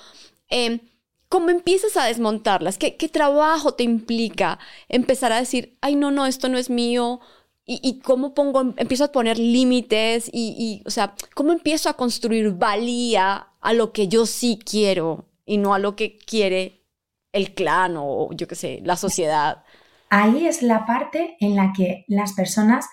[0.49, 0.79] eh,
[1.29, 2.77] ¿Cómo empiezas a desmontarlas?
[2.77, 7.19] ¿Qué, ¿Qué, trabajo te implica empezar a decir, ay, no, no, esto no es mío?
[7.69, 10.29] ¿Y, cómo pongo, empiezo a poner límites?
[10.31, 15.25] Y, y, o sea, ¿cómo empiezo a construir valía a lo que yo sí quiero
[15.45, 16.85] y no a lo que quiere
[17.33, 19.63] el clan o yo qué sé, la sociedad?
[20.09, 22.85] Ahí es la parte en la que las personas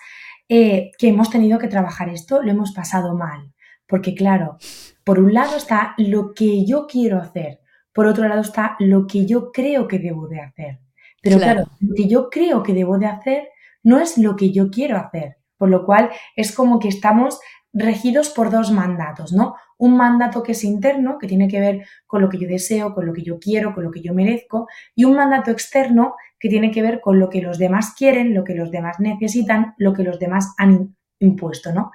[0.49, 3.53] eh, que hemos tenido que trabajar esto lo hemos pasado mal.
[3.87, 4.57] Porque claro,
[5.03, 7.61] por un lado está lo que yo quiero hacer,
[7.95, 10.79] por otro lado está lo que yo creo que debo de hacer.
[11.21, 11.63] Pero claro.
[11.79, 13.47] lo que yo creo que debo de hacer
[13.83, 15.37] no es lo que yo quiero hacer.
[15.57, 17.39] Por lo cual es como que estamos
[17.71, 19.55] regidos por dos mandatos, ¿no?
[19.77, 23.05] Un mandato que es interno, que tiene que ver con lo que yo deseo, con
[23.05, 26.71] lo que yo quiero, con lo que yo merezco, y un mandato externo que tiene
[26.71, 30.03] que ver con lo que los demás quieren, lo que los demás necesitan, lo que
[30.03, 31.91] los demás han impuesto, ¿no?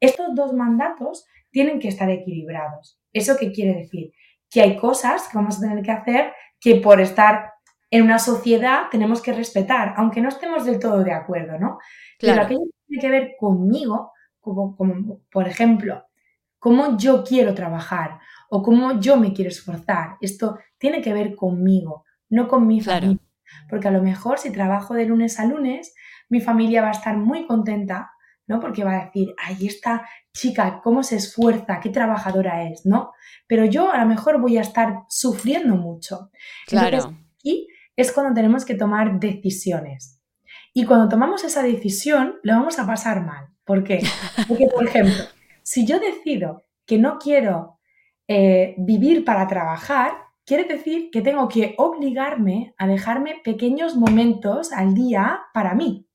[0.00, 2.98] Estos dos mandatos tienen que estar equilibrados.
[3.12, 4.12] ¿Eso qué quiere decir?
[4.54, 7.54] Que hay cosas que vamos a tener que hacer que por estar
[7.90, 11.78] en una sociedad tenemos que respetar, aunque no estemos del todo de acuerdo, ¿no?
[12.20, 12.42] Claro.
[12.42, 16.04] Pero aquello que tiene que ver conmigo, como, como por ejemplo,
[16.60, 22.04] cómo yo quiero trabajar o cómo yo me quiero esforzar, esto tiene que ver conmigo,
[22.28, 23.18] no con mi familia.
[23.68, 25.96] Porque a lo mejor si trabajo de lunes a lunes,
[26.28, 28.12] mi familia va a estar muy contenta
[28.46, 28.60] ¿no?
[28.60, 33.12] Porque va a decir, ahí está chica, cómo se esfuerza, qué trabajadora es, ¿no?
[33.46, 36.30] Pero yo a lo mejor voy a estar sufriendo mucho.
[36.66, 36.96] Claro.
[36.96, 40.20] Entonces, aquí es cuando tenemos que tomar decisiones.
[40.72, 43.48] Y cuando tomamos esa decisión, lo vamos a pasar mal.
[43.64, 44.00] ¿Por qué?
[44.48, 45.24] Porque, por ejemplo,
[45.62, 47.78] si yo decido que no quiero
[48.28, 50.12] eh, vivir para trabajar,
[50.44, 56.06] quiere decir que tengo que obligarme a dejarme pequeños momentos al día para mí.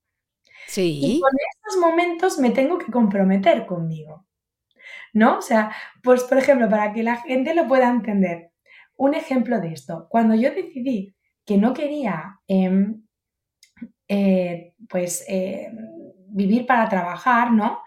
[0.69, 0.99] Sí.
[1.03, 4.27] Y con esos momentos me tengo que comprometer conmigo.
[5.13, 5.39] ¿No?
[5.39, 5.71] O sea,
[6.03, 8.51] pues por ejemplo, para que la gente lo pueda entender,
[8.95, 13.01] un ejemplo de esto, cuando yo decidí que no quería em,
[14.07, 15.75] eh, pues em,
[16.27, 17.81] vivir para trabajar, ¿no?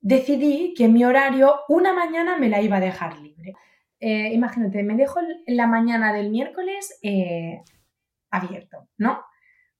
[0.00, 3.54] Decidí que mi horario una mañana me la iba a dejar libre.
[3.98, 7.62] Eh, imagínate, me dejo la mañana del miércoles eh,
[8.30, 9.24] abierto, ¿no?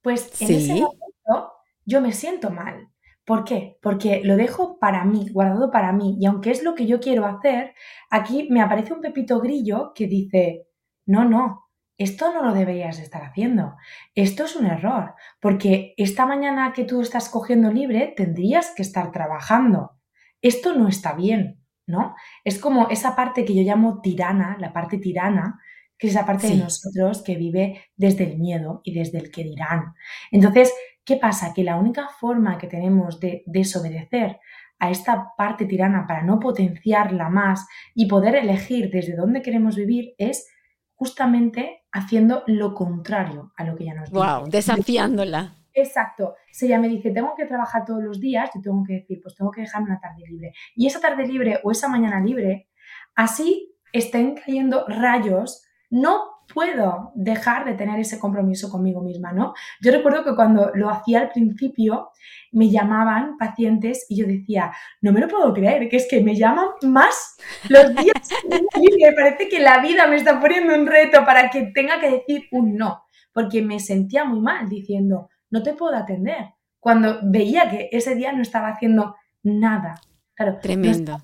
[0.03, 1.60] Pues en ese momento
[1.91, 2.89] yo me siento mal.
[3.25, 3.79] ¿Por qué?
[3.83, 6.17] Porque lo dejo para mí, guardado para mí.
[6.21, 7.75] Y aunque es lo que yo quiero hacer,
[8.11, 10.67] aquí me aparece un pepito grillo que dice,
[11.07, 13.77] no, no, esto no lo deberías estar haciendo.
[14.15, 19.13] Esto es un error, porque esta mañana que tú estás cogiendo libre tendrías que estar
[19.13, 19.99] trabajando.
[20.41, 22.15] Esto no está bien, ¿no?
[22.45, 25.61] Es como esa parte que yo llamo tirana, la parte tirana,
[26.01, 29.45] que es la parte de nosotros que vive desde el miedo y desde el que
[29.45, 29.93] dirán.
[30.31, 30.73] Entonces,
[31.05, 31.53] ¿Qué pasa?
[31.55, 34.39] Que la única forma que tenemos de desobedecer
[34.79, 40.15] a esta parte tirana para no potenciarla más y poder elegir desde dónde queremos vivir
[40.19, 40.49] es
[40.95, 44.25] justamente haciendo lo contrario a lo que ella nos dice.
[44.25, 45.57] Wow, desafiándola.
[45.73, 46.35] Exacto.
[46.51, 49.35] Si ella me dice, tengo que trabajar todos los días, yo tengo que decir, pues
[49.35, 50.53] tengo que dejarme una tarde libre.
[50.75, 52.69] Y esa tarde libre o esa mañana libre,
[53.15, 59.55] así estén cayendo rayos, no puedo dejar de tener ese compromiso conmigo misma, ¿no?
[59.81, 62.11] Yo recuerdo que cuando lo hacía al principio,
[62.53, 66.37] me llamaban pacientes y yo decía, no me lo puedo creer, que es que me
[66.37, 67.37] llaman más
[67.69, 71.71] los días y me parece que la vida me está poniendo un reto para que
[71.75, 76.55] tenga que decir un no, porque me sentía muy mal diciendo, no te puedo atender,
[76.79, 80.01] cuando veía que ese día no estaba haciendo nada.
[80.35, 81.19] Claro, Tremendo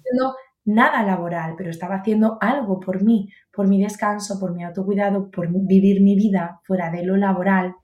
[0.66, 5.48] nada laboral, pero estaba haciendo algo por mí, por mi descanso, por mi autocuidado, por
[5.50, 7.74] vivir mi vida fuera de lo laboral.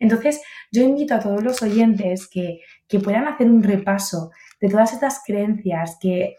[0.00, 4.94] Entonces, yo invito a todos los oyentes que, que puedan hacer un repaso de todas
[4.94, 6.36] estas creencias que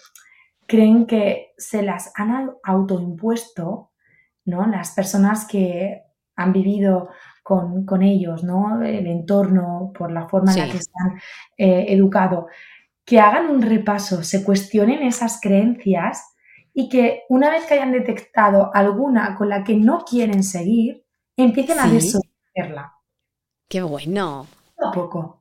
[0.66, 3.90] creen que se las han autoimpuesto
[4.50, 4.68] ¿no?
[4.68, 6.04] Las personas que
[6.36, 7.10] han vivido
[7.44, 8.82] con, ellos, ¿no?
[8.84, 11.18] El entorno, por la forma en la que se han
[11.58, 12.48] eh, educado,
[13.10, 16.36] que hagan un repaso, se cuestionen esas creencias
[16.76, 21.04] y que una vez que hayan detectado alguna con la que no quieren seguir,
[21.36, 22.94] empiecen a desobedecerla.
[23.68, 24.46] Qué bueno.
[24.76, 25.39] Poco a poco.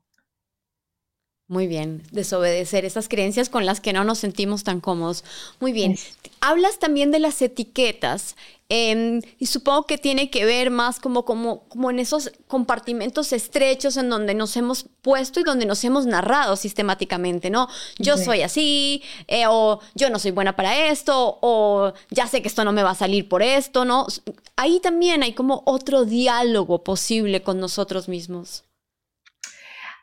[1.49, 5.23] Muy bien, desobedecer esas creencias con las que no nos sentimos tan cómodos.
[5.59, 5.97] Muy bien.
[6.41, 8.35] Hablas también de las etiquetas
[8.69, 13.97] em, y supongo que tiene que ver más como, como, como en esos compartimentos estrechos
[13.97, 17.67] en donde nos hemos puesto y donde nos hemos narrado sistemáticamente, ¿no?
[17.97, 22.47] Yo soy así, eh, o yo no soy buena para esto, o ya sé que
[22.47, 24.05] esto no me va a salir por esto, ¿no?
[24.55, 28.65] Ahí también hay como otro diálogo posible con nosotros mismos.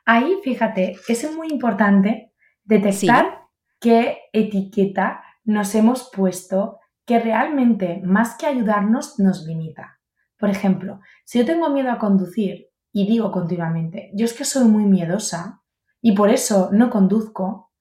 [0.07, 2.33] Ahí, fíjate, es muy importante
[2.65, 3.43] detectar
[3.81, 10.01] qué etiqueta nos hemos puesto que realmente, más que ayudarnos, nos limita.
[10.39, 14.69] Por ejemplo, si yo tengo miedo a conducir y digo continuamente, yo es que soy
[14.69, 15.63] muy miedosa
[16.01, 17.73] y por eso no conduzco,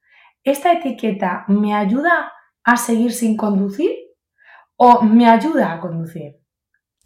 [0.44, 2.32] ¿esta etiqueta me ayuda
[2.64, 3.92] a seguir sin conducir
[4.78, 6.40] o me ayuda a conducir?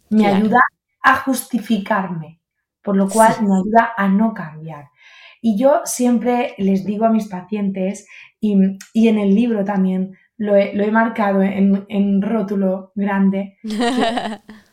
[0.08, 0.60] Me ayuda
[1.02, 2.40] a justificarme,
[2.82, 4.89] por lo cual me ayuda a no cambiar.
[5.40, 8.06] Y yo siempre les digo a mis pacientes,
[8.40, 13.58] y, en el libro también lo he, marcado en, rótulo grande,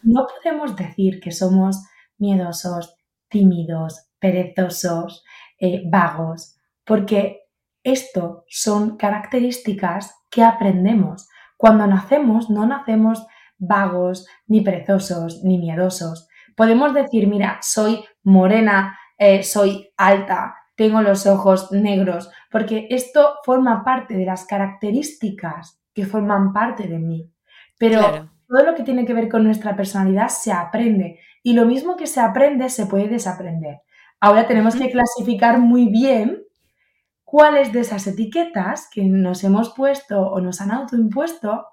[0.04, 1.84] no podemos decir que somos
[2.18, 2.96] miedosos,
[3.30, 5.24] tímidos, perezosos,
[5.60, 7.42] eh, vagos, porque
[7.84, 11.30] esto son características que aprendemos.
[11.58, 13.26] Cuando nacemos, no nacemos
[13.58, 16.28] vagos, ni perezosos, ni miedosos.
[16.56, 23.84] Podemos decir, mira, soy morena, eh, soy alta, tengo los ojos negros, porque esto forma
[23.84, 27.32] parte de las características que forman parte de mí.
[27.78, 31.96] Pero todo lo que tiene que ver con nuestra personalidad se aprende y lo mismo
[31.96, 33.82] que se aprende se puede desaprender.
[34.20, 36.44] Ahora tenemos que clasificar muy bien
[37.24, 41.66] cuáles de esas etiquetas que nos hemos puesto o nos han autoimpuesto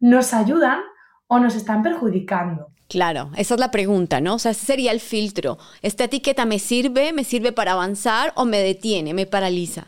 [0.00, 0.80] nos ayudan
[1.28, 2.68] o nos están perjudicando.
[2.88, 4.34] Claro, esa es la pregunta, ¿no?
[4.34, 5.58] O sea, ese sería el filtro.
[5.82, 9.86] ¿Esta etiqueta me sirve, me sirve para avanzar o me detiene, me paraliza?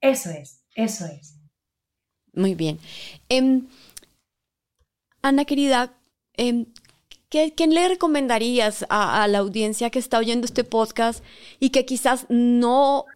[0.00, 1.36] Eso es, eso es.
[2.34, 2.78] Muy bien.
[3.30, 3.66] Em,
[5.22, 5.94] Ana, querida,
[6.36, 6.66] eh,
[7.30, 11.24] ¿qué, le recomendarías a, a la audiencia que está oyendo este podcast
[11.58, 13.06] y que quizás no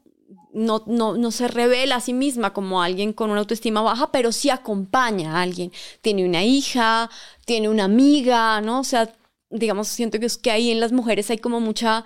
[0.52, 4.32] no, no, no, se revela a sí misma como alguien con una autoestima baja, pero
[4.32, 5.72] sí acompaña a alguien.
[6.00, 7.10] Tiene una hija,
[7.46, 8.80] tiene una amiga, ¿no?
[8.80, 9.14] O sea,
[9.50, 12.04] digamos, siento que, es que ahí en las mujeres hay como mucha,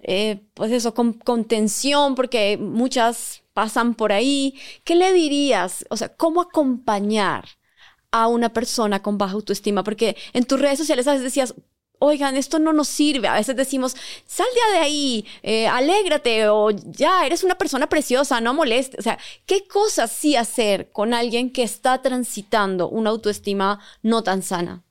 [0.00, 4.58] eh, pues eso, con, contención, porque muchas pasan por ahí.
[4.84, 5.84] ¿Qué le dirías?
[5.90, 7.46] O sea, ¿cómo acompañar?
[8.12, 11.54] a una persona con baja autoestima, porque en tus redes sociales a veces decías,
[12.02, 13.28] oigan, esto no nos sirve.
[13.28, 18.54] A veces decimos, sal de ahí, eh, alégrate o ya, eres una persona preciosa, no
[18.54, 18.98] molestes.
[18.98, 24.42] O sea, ¿qué cosas sí hacer con alguien que está transitando una autoestima no tan
[24.42, 24.82] sana?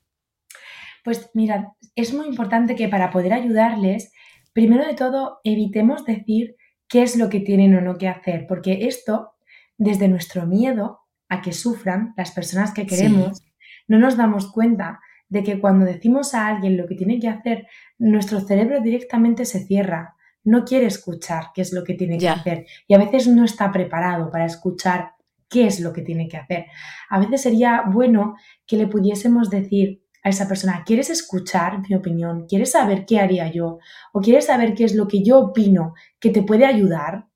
[1.03, 4.13] Pues mira, es muy importante que para poder ayudarles,
[4.53, 6.55] primero de todo, evitemos decir
[6.87, 9.33] qué es lo que tienen o no que hacer, porque esto,
[9.77, 13.41] desde nuestro miedo a que sufran las personas que queremos,
[13.87, 17.65] no nos damos cuenta de que cuando decimos a alguien lo que tiene que hacer,
[17.97, 22.65] nuestro cerebro directamente se cierra, no quiere escuchar qué es lo que tiene que hacer
[22.85, 25.13] y a veces no está preparado para escuchar
[25.49, 26.65] qué es lo que tiene que hacer.
[27.09, 28.35] A veces sería bueno
[28.67, 32.45] que le pudiésemos decir a esa persona, ¿quieres escuchar mi opinión?
[32.45, 33.79] ¿Quieres saber qué haría yo?
[34.11, 37.27] ¿O quieres saber qué es lo que yo opino que te puede ayudar?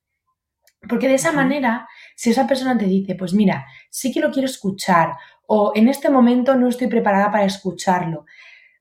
[0.89, 4.47] Porque de esa manera, si esa persona te dice, pues mira, sí que lo quiero
[4.47, 5.11] escuchar
[5.47, 8.25] o en este momento no estoy preparada para escucharlo.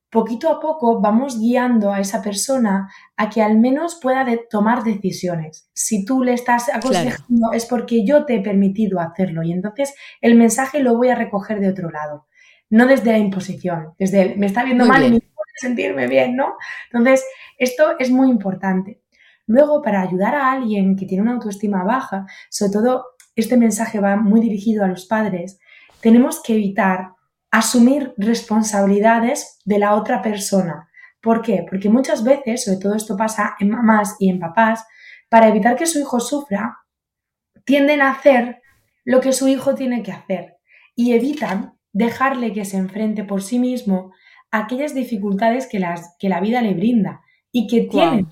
[0.08, 5.68] Poquito a poco vamos guiando a esa persona a que al menos pueda tomar decisiones.
[5.74, 10.36] Si tú le estás aconsejando es porque yo te he permitido hacerlo y entonces el
[10.36, 12.28] mensaje lo voy a recoger de otro lado,
[12.70, 16.36] no desde la imposición, desde el, me está viendo mal y me puede sentirme bien,
[16.36, 16.54] ¿no?
[16.92, 17.24] Entonces,
[17.58, 19.02] esto es muy importante.
[19.46, 24.16] Luego, para ayudar a alguien que tiene una autoestima baja, sobre todo este mensaje va
[24.16, 25.58] muy dirigido a los padres,
[26.00, 27.12] tenemos que evitar
[27.50, 30.88] asumir responsabilidades de la otra persona.
[31.20, 31.64] ¿Por qué?
[31.68, 34.84] Porque muchas veces, sobre todo esto pasa en mamás y en papás,
[35.28, 36.78] para evitar que su hijo sufra,
[37.64, 38.60] tienden a hacer
[39.04, 40.56] lo que su hijo tiene que hacer
[40.94, 44.12] y evitan dejarle que se enfrente por sí mismo
[44.50, 48.28] a aquellas dificultades que, las, que la vida le brinda y, que tienen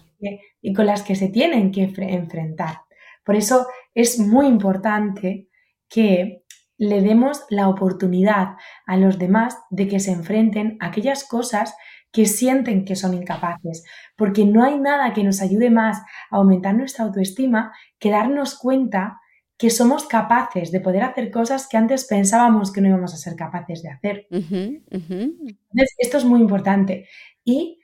[0.61, 2.83] y con las que se tienen que enfrentar.
[3.25, 5.49] Por eso es muy importante
[5.89, 6.43] que
[6.79, 8.57] le demos la oportunidad
[8.87, 11.75] a los demás de que se enfrenten a aquellas cosas
[12.11, 13.85] que sienten que son incapaces,
[14.16, 15.99] porque no hay nada que nos ayude más
[16.31, 19.18] a aumentar nuestra autoestima que darnos cuenta
[19.57, 23.37] que somos capaces de poder hacer cosas que antes pensábamos que no íbamos a ser
[23.37, 24.27] capaces de hacer.
[24.31, 27.07] Entonces, esto es muy importante.
[27.45, 27.79] Y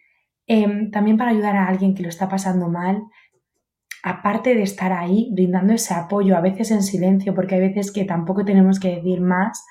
[0.46, 3.02] em, también para ayudar a alguien que lo está pasando mal,
[4.02, 8.04] aparte de estar ahí brindando ese apoyo, a veces en silencio, porque hay veces que
[8.04, 9.64] tampoco tenemos que decir más,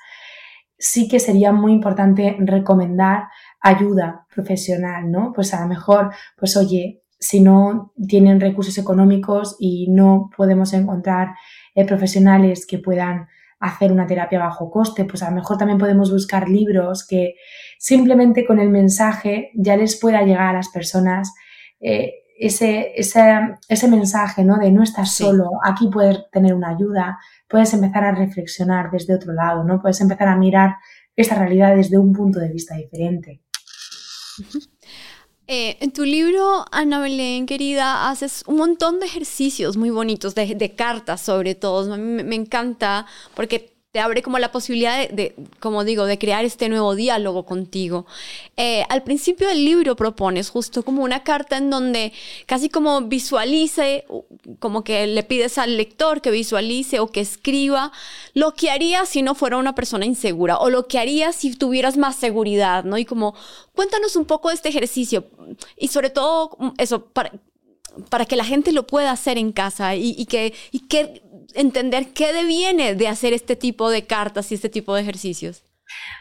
[0.78, 3.24] sí que sería muy importante recomendar
[3.60, 5.32] ayuda profesional, ¿no?
[5.34, 11.34] Pues a lo mejor, pues oye, si no tienen recursos económicos y no podemos encontrar
[11.74, 13.26] eh, profesionales que puedan
[13.60, 17.34] hacer una terapia bajo coste, pues a lo mejor también podemos buscar libros que
[17.78, 21.34] simplemente con el mensaje ya les pueda llegar a las personas
[21.80, 24.58] eh, ese, ese, mensaje ¿no?
[24.58, 27.18] de no estás solo, aquí puedes tener una ayuda,
[27.48, 29.80] puedes empezar a reflexionar desde otro lado, ¿no?
[29.80, 30.76] puedes empezar a mirar
[31.16, 33.42] esta realidad desde un punto de vista diferente.
[35.50, 40.74] Eh, en tu libro, Ana Belén, querida, haces un montón de ejercicios muy bonitos, de,
[40.76, 41.94] cartas sobre todo.
[41.94, 46.44] A mí me, encanta porque te abre como la posibilidad de, como digo, de crear
[46.44, 48.04] este nuevo diálogo contigo.
[48.58, 52.12] Eh, al principio del libro propones justo como una carta en donde
[52.44, 54.04] casi como visualice,
[54.58, 57.90] como que le pides al lector que visualice o que escriba
[58.34, 61.96] lo que haría si no fuera una persona insegura o lo que haría si tuvieras
[61.96, 62.98] más seguridad, ¿no?
[62.98, 63.34] Y como,
[63.74, 65.24] cuéntanos un poco de este ejercicio
[65.78, 67.32] y sobre todo eso, para,
[68.10, 71.22] para que la gente lo pueda hacer en casa y, y que, y que
[71.54, 75.62] entender qué deviene de hacer este tipo de cartas y este tipo de ejercicios?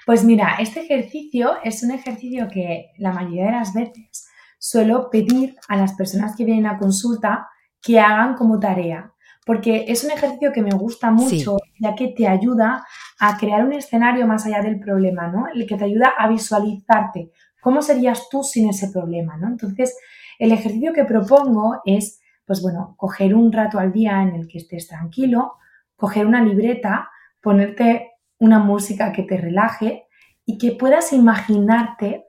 [0.06, 4.28] Pues mira, este ejercicio es un ejercicio que la mayoría de las veces
[4.60, 7.48] suelo pedir a las personas que vienen a consulta
[7.82, 9.14] que hagan como tarea,
[9.46, 12.86] porque es un ejercicio que me gusta mucho, ya que te ayuda
[13.20, 15.48] a crear un escenario más allá del problema, ¿no?
[15.54, 19.48] El que te ayuda a visualizarte cómo serías tú sin ese problema, ¿no?
[19.48, 19.96] Entonces,
[20.40, 24.60] el ejercicio que propongo es pues bueno, coger un rato al día en el que
[24.60, 25.56] estés tranquilo,
[25.98, 30.06] coger una libreta, ponerte una música que te relaje
[30.45, 32.26] y que puedas imaginarte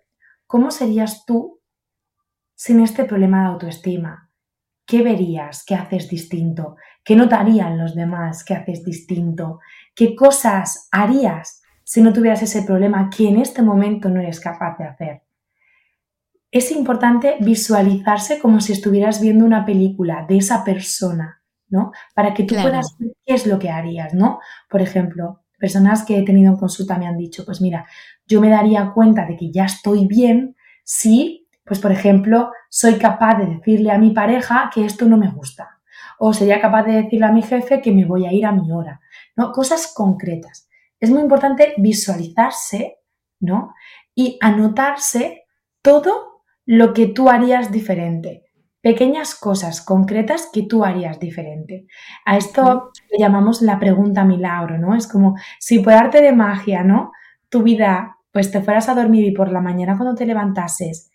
[0.47, 1.61] cómo serías tú
[2.57, 4.33] sin este problema de autoestima.
[4.85, 6.77] ¿Qué verías que haces distinto?
[7.05, 9.61] ¿Qué notarían los demás que haces distinto?
[9.95, 14.77] ¿Qué cosas harías si no tuvieras ese problema que en este momento no eres capaz
[14.79, 15.28] de hacer?
[16.51, 21.93] Es importante visualizarse como si estuvieras viendo una película de esa persona, ¿no?
[22.15, 24.41] Para que tú puedas ver qué es lo que harías, ¿no?
[24.71, 27.87] Por ejemplo, personas que he tenido en consulta me han dicho, pues mira,
[28.27, 33.39] yo me daría cuenta de que ya estoy bien si, pues por ejemplo, soy capaz
[33.39, 35.81] de decirle a mi pareja que esto no me gusta.
[36.19, 38.73] O sería capaz de decirle a mi jefe que me voy a ir a mi
[38.73, 39.01] hora,
[39.37, 39.53] ¿no?
[39.53, 40.69] Cosas concretas.
[40.99, 42.99] Es muy importante visualizarse,
[43.39, 43.75] ¿no?
[44.15, 45.45] Y anotarse
[45.83, 46.28] todo
[46.71, 48.45] lo que tú harías diferente.
[48.83, 51.87] Pequeñas cosas concretas que tú harías diferente.
[52.27, 54.95] A esto le llamamos la pregunta milagro, ¿no?
[54.95, 57.13] Es como si por arte de magia, ¿no?
[57.49, 61.11] Tu vida, pues te fueras a dormir y por la mañana cuando te levantases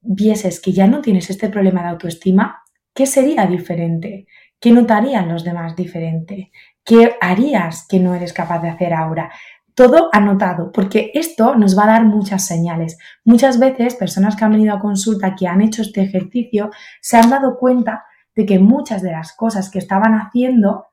[0.00, 4.26] vieses que ya no tienes este problema de autoestima, ¿qué sería diferente?
[4.58, 6.50] ¿Qué notarían los demás diferente?
[6.84, 9.30] ¿Qué harías que no eres capaz de hacer ahora?
[9.76, 12.96] Todo anotado, porque esto nos va a dar muchas señales.
[13.24, 16.70] Muchas veces personas que han venido a consulta, que han hecho este ejercicio,
[17.02, 20.86] se han dado cuenta de que muchas de las cosas que estaban haciendo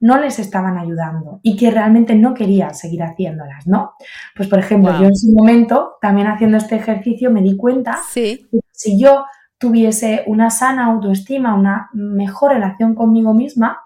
[0.00, 3.92] no les estaban ayudando y que realmente no querían seguir haciéndolas, ¿no?
[4.34, 8.48] Pues por ejemplo, yo en su momento, también haciendo este ejercicio, me di cuenta que
[8.72, 9.26] si yo
[9.58, 13.78] tuviese una sana autoestima, una mejor relación conmigo misma,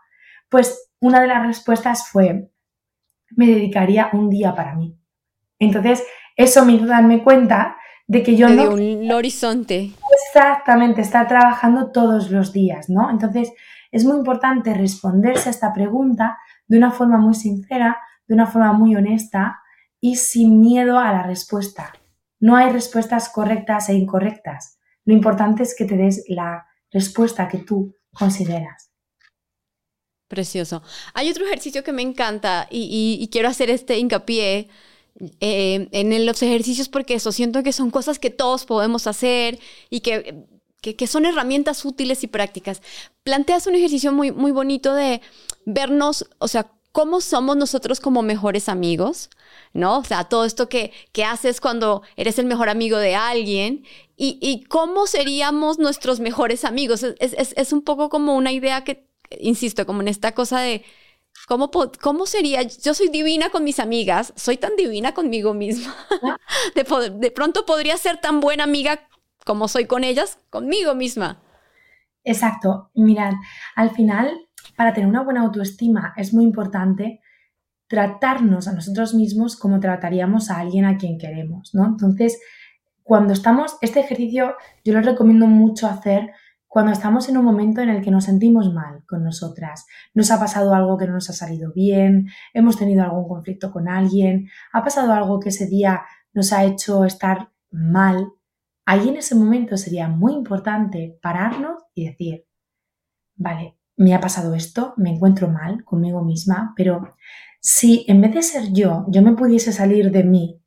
[0.48, 2.50] pues una de las respuestas fue,
[3.30, 4.96] me dedicaría un día para mí.
[5.58, 6.04] Entonces,
[6.36, 8.70] eso me hizo darme cuenta de que yo no...
[8.70, 9.92] un horizonte.
[10.28, 13.10] Exactamente, estar trabajando todos los días, ¿no?
[13.10, 13.52] Entonces,
[13.90, 18.72] es muy importante responderse a esta pregunta de una forma muy sincera, de una forma
[18.72, 19.60] muy honesta
[20.00, 21.92] y sin miedo a la respuesta.
[22.38, 24.78] No hay respuestas correctas e incorrectas.
[25.04, 28.92] Lo importante es que te des la respuesta que tú consideras.
[30.28, 30.82] Precioso.
[31.14, 34.68] Hay otro ejercicio que me encanta y, quiero hacer este hincapié
[35.40, 40.00] eh, en los ejercicios porque eso, siento que son cosas que todos podemos hacer y
[40.00, 40.44] que,
[41.06, 42.82] son herramientas útiles y prácticas.
[43.22, 45.20] Planteas un ejercicio muy, bonito de
[45.64, 49.30] vernos, o sea, cómo somos nosotros como mejores amigos,
[49.74, 49.98] ¿no?
[49.98, 50.92] O sea, todo esto que,
[51.24, 53.84] haces cuando eres el mejor amigo de alguien
[54.16, 57.04] y, cómo seríamos nuestros mejores amigos.
[57.04, 59.05] Es un poco como una idea que
[59.40, 60.84] insisto, como en esta cosa de
[61.46, 61.70] ¿Cómo,
[62.00, 62.62] ¿Cómo sería?
[62.62, 65.94] Yo soy divina con mis amigas, soy tan divina conmigo misma.
[66.74, 69.00] De, de pronto podría ser tan buena amiga
[69.44, 71.40] como soy con ellas, conmigo misma.
[72.24, 72.90] Exacto.
[72.94, 73.34] Mirad,
[73.76, 74.32] al final,
[74.76, 77.20] para tener una buena autoestima es muy importante
[77.86, 81.86] tratarnos a nosotros mismos como trataríamos a alguien a quien queremos, ¿no?
[81.86, 82.40] Entonces,
[83.04, 86.32] cuando estamos, este ejercicio yo lo recomiendo mucho hacer
[86.76, 90.38] cuando estamos en un momento en el que nos sentimos mal con nosotras, nos ha
[90.38, 94.84] pasado algo que no nos ha salido bien, hemos tenido algún conflicto con alguien, ha
[94.84, 96.02] pasado algo que ese día
[96.34, 98.28] nos ha hecho estar mal,
[98.84, 102.44] ahí en ese momento sería muy importante pararnos y decir,
[103.36, 107.14] vale, me ha pasado esto, me encuentro mal conmigo misma, pero
[107.58, 110.60] si en vez de ser yo, yo me pudiese salir de mí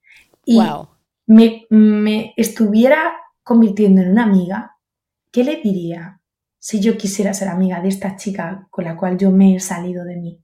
[0.44, 0.60] y
[1.28, 3.12] me, me estuviera
[3.44, 4.79] convirtiendo en una amiga,
[5.32, 6.22] ¿qué le diría
[6.58, 10.04] si yo quisiera ser amiga de esta chica con la cual yo me he salido
[10.06, 10.44] de mí?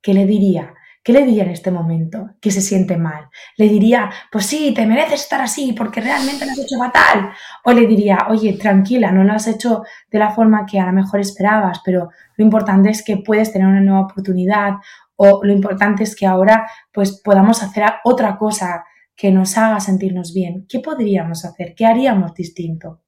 [0.00, 0.74] ¿Qué le diría?
[1.02, 3.28] ¿Qué le diría en este momento que se siente mal?
[3.56, 7.30] ¿Le diría, pues sí, te mereces estar así porque realmente lo has hecho fatal?
[7.64, 10.92] ¿O le diría, oye, tranquila, no lo has hecho de la forma que a lo
[10.92, 14.74] mejor esperabas, pero lo importante es que puedes tener una nueva oportunidad
[15.16, 18.84] o lo importante es que ahora pues podamos hacer otra cosa
[19.16, 20.66] que nos haga sentirnos bien?
[20.68, 21.74] ¿Qué podríamos hacer?
[21.74, 23.00] ¿Qué haríamos distinto?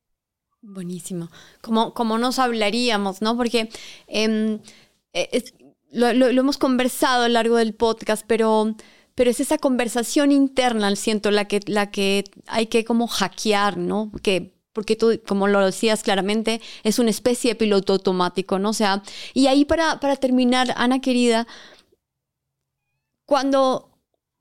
[0.62, 1.28] Buenísimo.
[1.60, 3.36] ¿Cómo, cómo nos hablaríamos, no?
[3.36, 3.68] Porque
[4.06, 4.60] em,
[5.12, 5.44] e,
[5.90, 8.74] lo, hemos conversado a lo largo del podcast, pero,
[9.16, 14.12] pero es esa conversación interna, siento, la que, la que hay que como hackear, ¿no?
[14.22, 18.70] Que porque tú, como lo decías claramente, es una especie de piloto automático, ¿no?
[18.70, 19.02] O sea,
[19.34, 21.46] y ahí para, para terminar, Ana querida,
[23.26, 23.91] cuando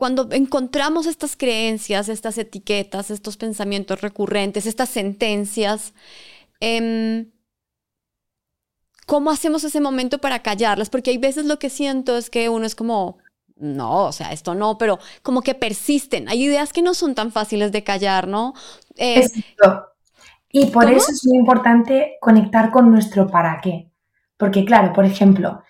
[0.01, 5.93] cuando encontramos estas creencias, estas etiquetas, estos pensamientos recurrentes, estas sentencias,
[6.59, 7.29] em,
[9.05, 10.89] ¿cómo hacemos ese momento para callarlas?
[10.89, 13.19] Porque hay veces lo que siento es que uno es como,
[13.57, 16.29] no, o sea, esto no, pero como que persisten.
[16.29, 18.55] Hay ideas que no son tan fáciles de callar, ¿no?
[18.95, 19.27] Eh,
[20.49, 23.91] y por eso es muy importante conectar con nuestro para qué.
[24.35, 25.61] Porque claro, por ejemplo,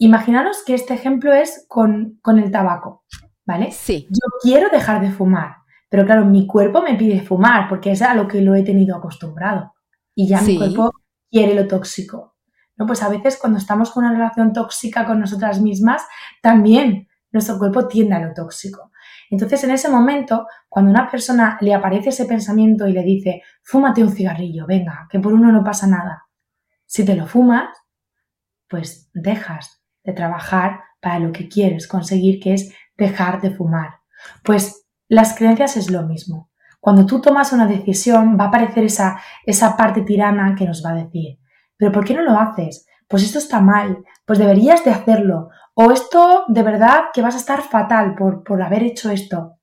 [0.00, 3.04] imaginaros que este ejemplo es con, con el tabaco.
[3.48, 3.72] ¿Vale?
[3.72, 4.06] Sí.
[4.10, 5.56] Yo quiero dejar de fumar,
[5.88, 8.94] pero claro, mi cuerpo me pide fumar porque es a lo que lo he tenido
[8.94, 9.72] acostumbrado
[10.14, 10.92] y ya mi cuerpo
[11.30, 12.36] quiere lo tóxico.
[12.76, 12.86] ¿no?
[12.86, 16.02] Pues a veces cuando estamos con una relación tóxica con nosotras mismas,
[16.42, 18.92] también nuestro cuerpo tiende a lo tóxico.
[19.30, 23.42] Entonces, en ese momento, cuando a una persona le aparece ese pensamiento y le dice,
[23.62, 26.26] fúmate un cigarrillo, venga, que por uno no pasa nada.
[26.86, 27.68] Si te lo fumas,
[28.68, 34.00] pues dejas de trabajar para lo que quieres conseguir, que es dejar de fumar.
[34.44, 36.50] Pues las creencias es lo mismo.
[36.80, 40.90] Cuando tú tomas una decisión va a aparecer esa, esa parte tirana que nos va
[40.90, 41.38] a decir,
[41.76, 42.86] pero ¿por qué no lo haces?
[43.08, 45.48] Pues esto está mal, pues deberías de hacerlo.
[45.74, 49.58] O esto de verdad que vas a estar fatal por, por haber hecho esto.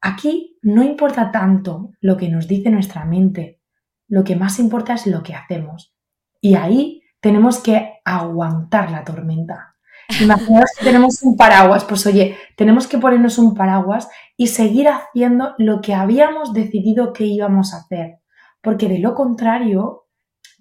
[0.00, 3.60] Aquí no importa tanto lo que nos dice nuestra mente,
[4.08, 5.94] lo que más importa es lo que hacemos.
[6.40, 9.71] Y ahí tenemos que aguantar la tormenta.
[10.20, 15.54] Imaginaos que tenemos un paraguas, pues oye, tenemos que ponernos un paraguas y seguir haciendo
[15.58, 18.18] lo que habíamos decidido que íbamos a hacer,
[18.60, 20.06] porque de lo contrario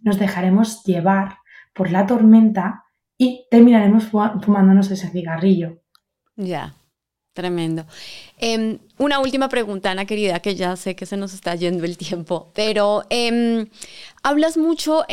[0.01, 1.37] nos dejaremos llevar
[1.73, 2.83] por la tormenta
[3.17, 5.81] y terminaremos fumándonos ese cigarrillo.
[6.35, 6.75] Ya.
[7.33, 7.85] Tremendo.
[8.37, 11.97] Em, una última pregunta, Ana querida, que ya sé que se nos está yendo el
[11.97, 13.67] tiempo, pero em,
[14.21, 15.03] hablas mucho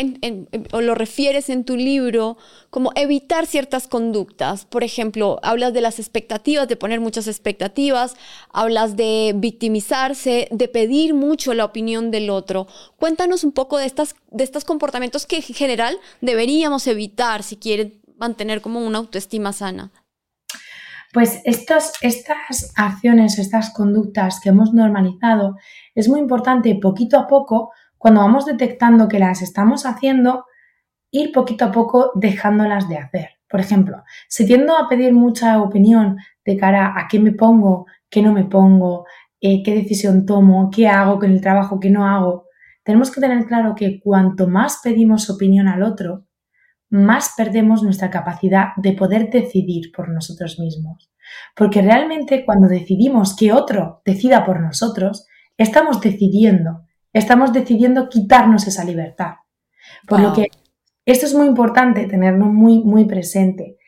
[0.72, 2.36] o lo refieres en tu libro
[2.68, 4.66] como evitar ciertas conductas.
[4.66, 8.14] Por ejemplo, hablas de las expectativas, de poner muchas expectativas,
[8.53, 12.66] hablas de victimizarse, de pedir mucho la opinión del otro.
[12.99, 18.03] Cuéntanos un poco de, estas, de estos comportamientos que en general deberíamos evitar si quieren
[18.18, 19.91] mantener como una autoestima sana.
[21.12, 25.56] Pues estas acciones, estas conductas que hemos normalizado,
[25.94, 30.44] es muy importante poquito a poco, cuando vamos detectando que las estamos haciendo,
[31.11, 33.28] ir poquito a poco dejándolas de hacer.
[33.48, 38.20] Por ejemplo, si tiendo a pedir mucha opinión de cara a qué me pongo, qué
[38.20, 39.06] no me pongo,
[39.40, 42.44] eh, qué decisión tomo, qué hago con el trabajo, qué no hago,
[42.84, 46.24] tenemos que tener claro que cuanto más pedimos opinión al otro,
[46.91, 51.11] más perdemos nuestra capacidad de poder decidir por nosotros mismos.
[51.55, 55.26] Porque realmente cuando decidimos que otro decida por nosotros,
[55.57, 59.34] estamos decidiendo, estamos decidiendo quitarnos esa libertad.
[60.07, 60.47] Por lo que
[61.05, 63.78] esto es muy importante tenerlo muy, muy presente.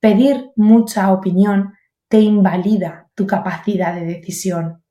[0.00, 1.74] Pedir mucha opinión
[2.08, 4.82] te invalida tu capacidad de decisión.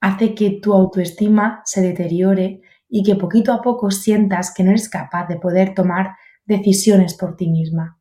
[0.00, 4.88] Hace que tu autoestima se deteriore y que poquito a poco sientas que no eres
[4.88, 7.98] capaz de poder tomar decisiones por ti misma.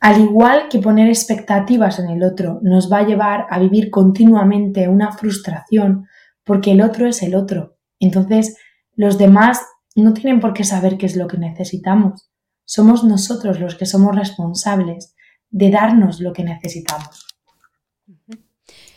[0.00, 4.88] al igual que poner expectativas en el otro nos va a llevar a vivir continuamente
[4.88, 6.06] una frustración
[6.44, 7.76] porque el otro es el otro.
[8.00, 8.56] Entonces,
[8.94, 9.60] los demás
[9.94, 12.30] no tienen por qué saber qué es lo que necesitamos.
[12.64, 15.14] Somos nosotros los que somos responsables
[15.50, 17.26] de darnos lo que necesitamos.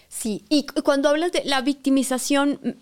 [0.08, 2.80] Sí, y cuando hablas de la victimización,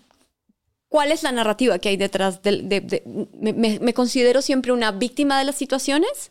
[0.94, 3.02] ¿cuál es la narrativa que hay detrás de...
[3.42, 6.30] me, considero siempre una víctima de las situaciones?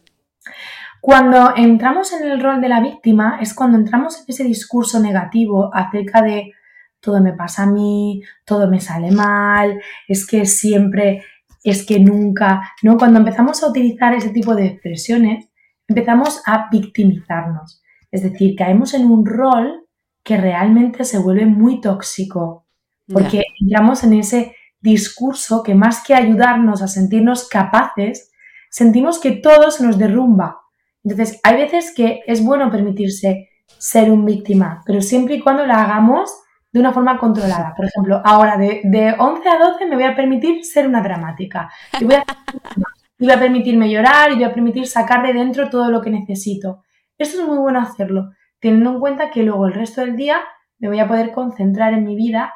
[1.01, 5.69] Cuando entramos en el rol de la víctima es cuando entramos en ese discurso negativo
[5.73, 6.53] acerca de
[7.01, 11.25] todo me pasa a mí, todo me sale mal, es que siempre,
[11.61, 12.97] es que nunca, ¿no?
[12.97, 15.49] Cuando empezamos a utilizar ese tipo de expresiones,
[15.89, 17.83] empezamos a victimizarnos.
[18.11, 19.89] Es decir, caemos en un rol
[20.23, 22.63] que realmente se vuelve muy tóxico,
[23.11, 28.31] porque entramos en ese discurso que más que ayudarnos a sentirnos capaces,
[28.69, 30.61] sentimos que todo se nos derrumba.
[31.03, 35.83] Entonces, hay veces que es bueno permitirse ser un víctima, pero siempre y cuando la
[35.83, 36.31] hagamos
[36.71, 37.73] de una forma controlada.
[37.75, 41.71] Por ejemplo, ahora de, de 11 a 12 me voy a permitir ser una dramática.
[41.99, 42.25] Y voy, a,
[43.19, 46.09] y voy a permitirme llorar y voy a permitir sacar de dentro todo lo que
[46.09, 46.83] necesito.
[47.17, 50.41] Esto es muy bueno hacerlo, teniendo en cuenta que luego el resto del día
[50.79, 52.53] me voy a poder concentrar en mi vida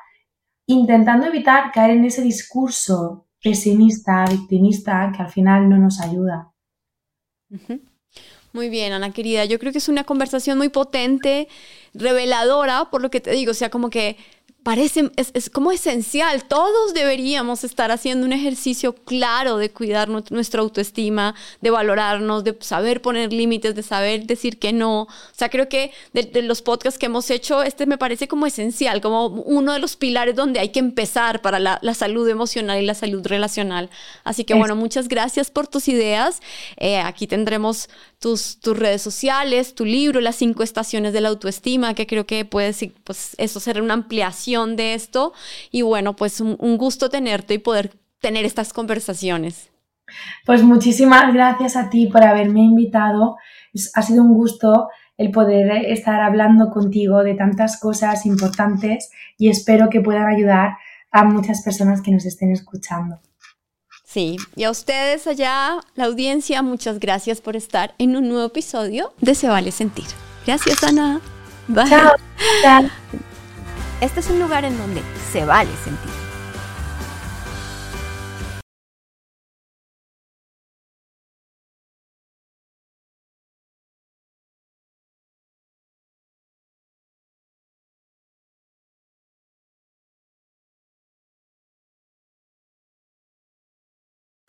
[0.67, 6.51] intentando evitar caer en ese discurso pesimista, victimista, que al final no nos ayuda.
[8.53, 9.45] Muy bien, Ana querida.
[9.45, 11.47] Yo creo que es una conversación muy potente,
[11.93, 13.51] reveladora, por lo que te digo.
[13.51, 14.17] O sea, como que
[14.67, 16.43] parece, es, como esencial.
[16.43, 23.01] Todos deberíamos estar haciendo un ejercicio claro de cuidar nuestra autoestima, de valorarnos, de saber
[23.01, 25.03] poner límites, de saber decir que no.
[25.03, 28.99] O sea, creo que de, los podcasts que hemos hecho, este me parece como esencial,
[28.99, 32.93] como uno de los pilares donde hay que empezar para la, salud emocional y la
[32.93, 33.89] salud relacional.
[34.25, 36.41] Así que bueno, muchas gracias por tus ideas.
[36.75, 37.87] Eh, aquí tendremos
[38.19, 42.43] tus, tus redes sociales, tu libro, las cinco estaciones de la autoestima, que creo que
[42.43, 42.73] puede
[43.05, 45.33] pues, eso ser una ampliación de esto.
[45.71, 49.69] Y bueno, pues un, gusto tenerte y poder tener estas conversaciones.
[50.45, 53.37] Pues muchísimas gracias a ti por haberme invitado.
[53.93, 59.89] Ha sido un gusto el poder estar hablando contigo de tantas cosas importantes y espero
[59.89, 60.77] que puedan ayudar
[61.11, 63.19] a muchas personas que nos estén escuchando.
[64.03, 69.13] Sí, y a ustedes allá, la audiencia, muchas gracias por estar en un nuevo episodio
[69.19, 70.07] de Se Vale Sentir.
[70.45, 71.19] Gracias, Ana.
[71.67, 71.89] Bye.
[71.89, 72.13] Chao.
[73.99, 76.16] Este es un lugar en donde se vale sentir.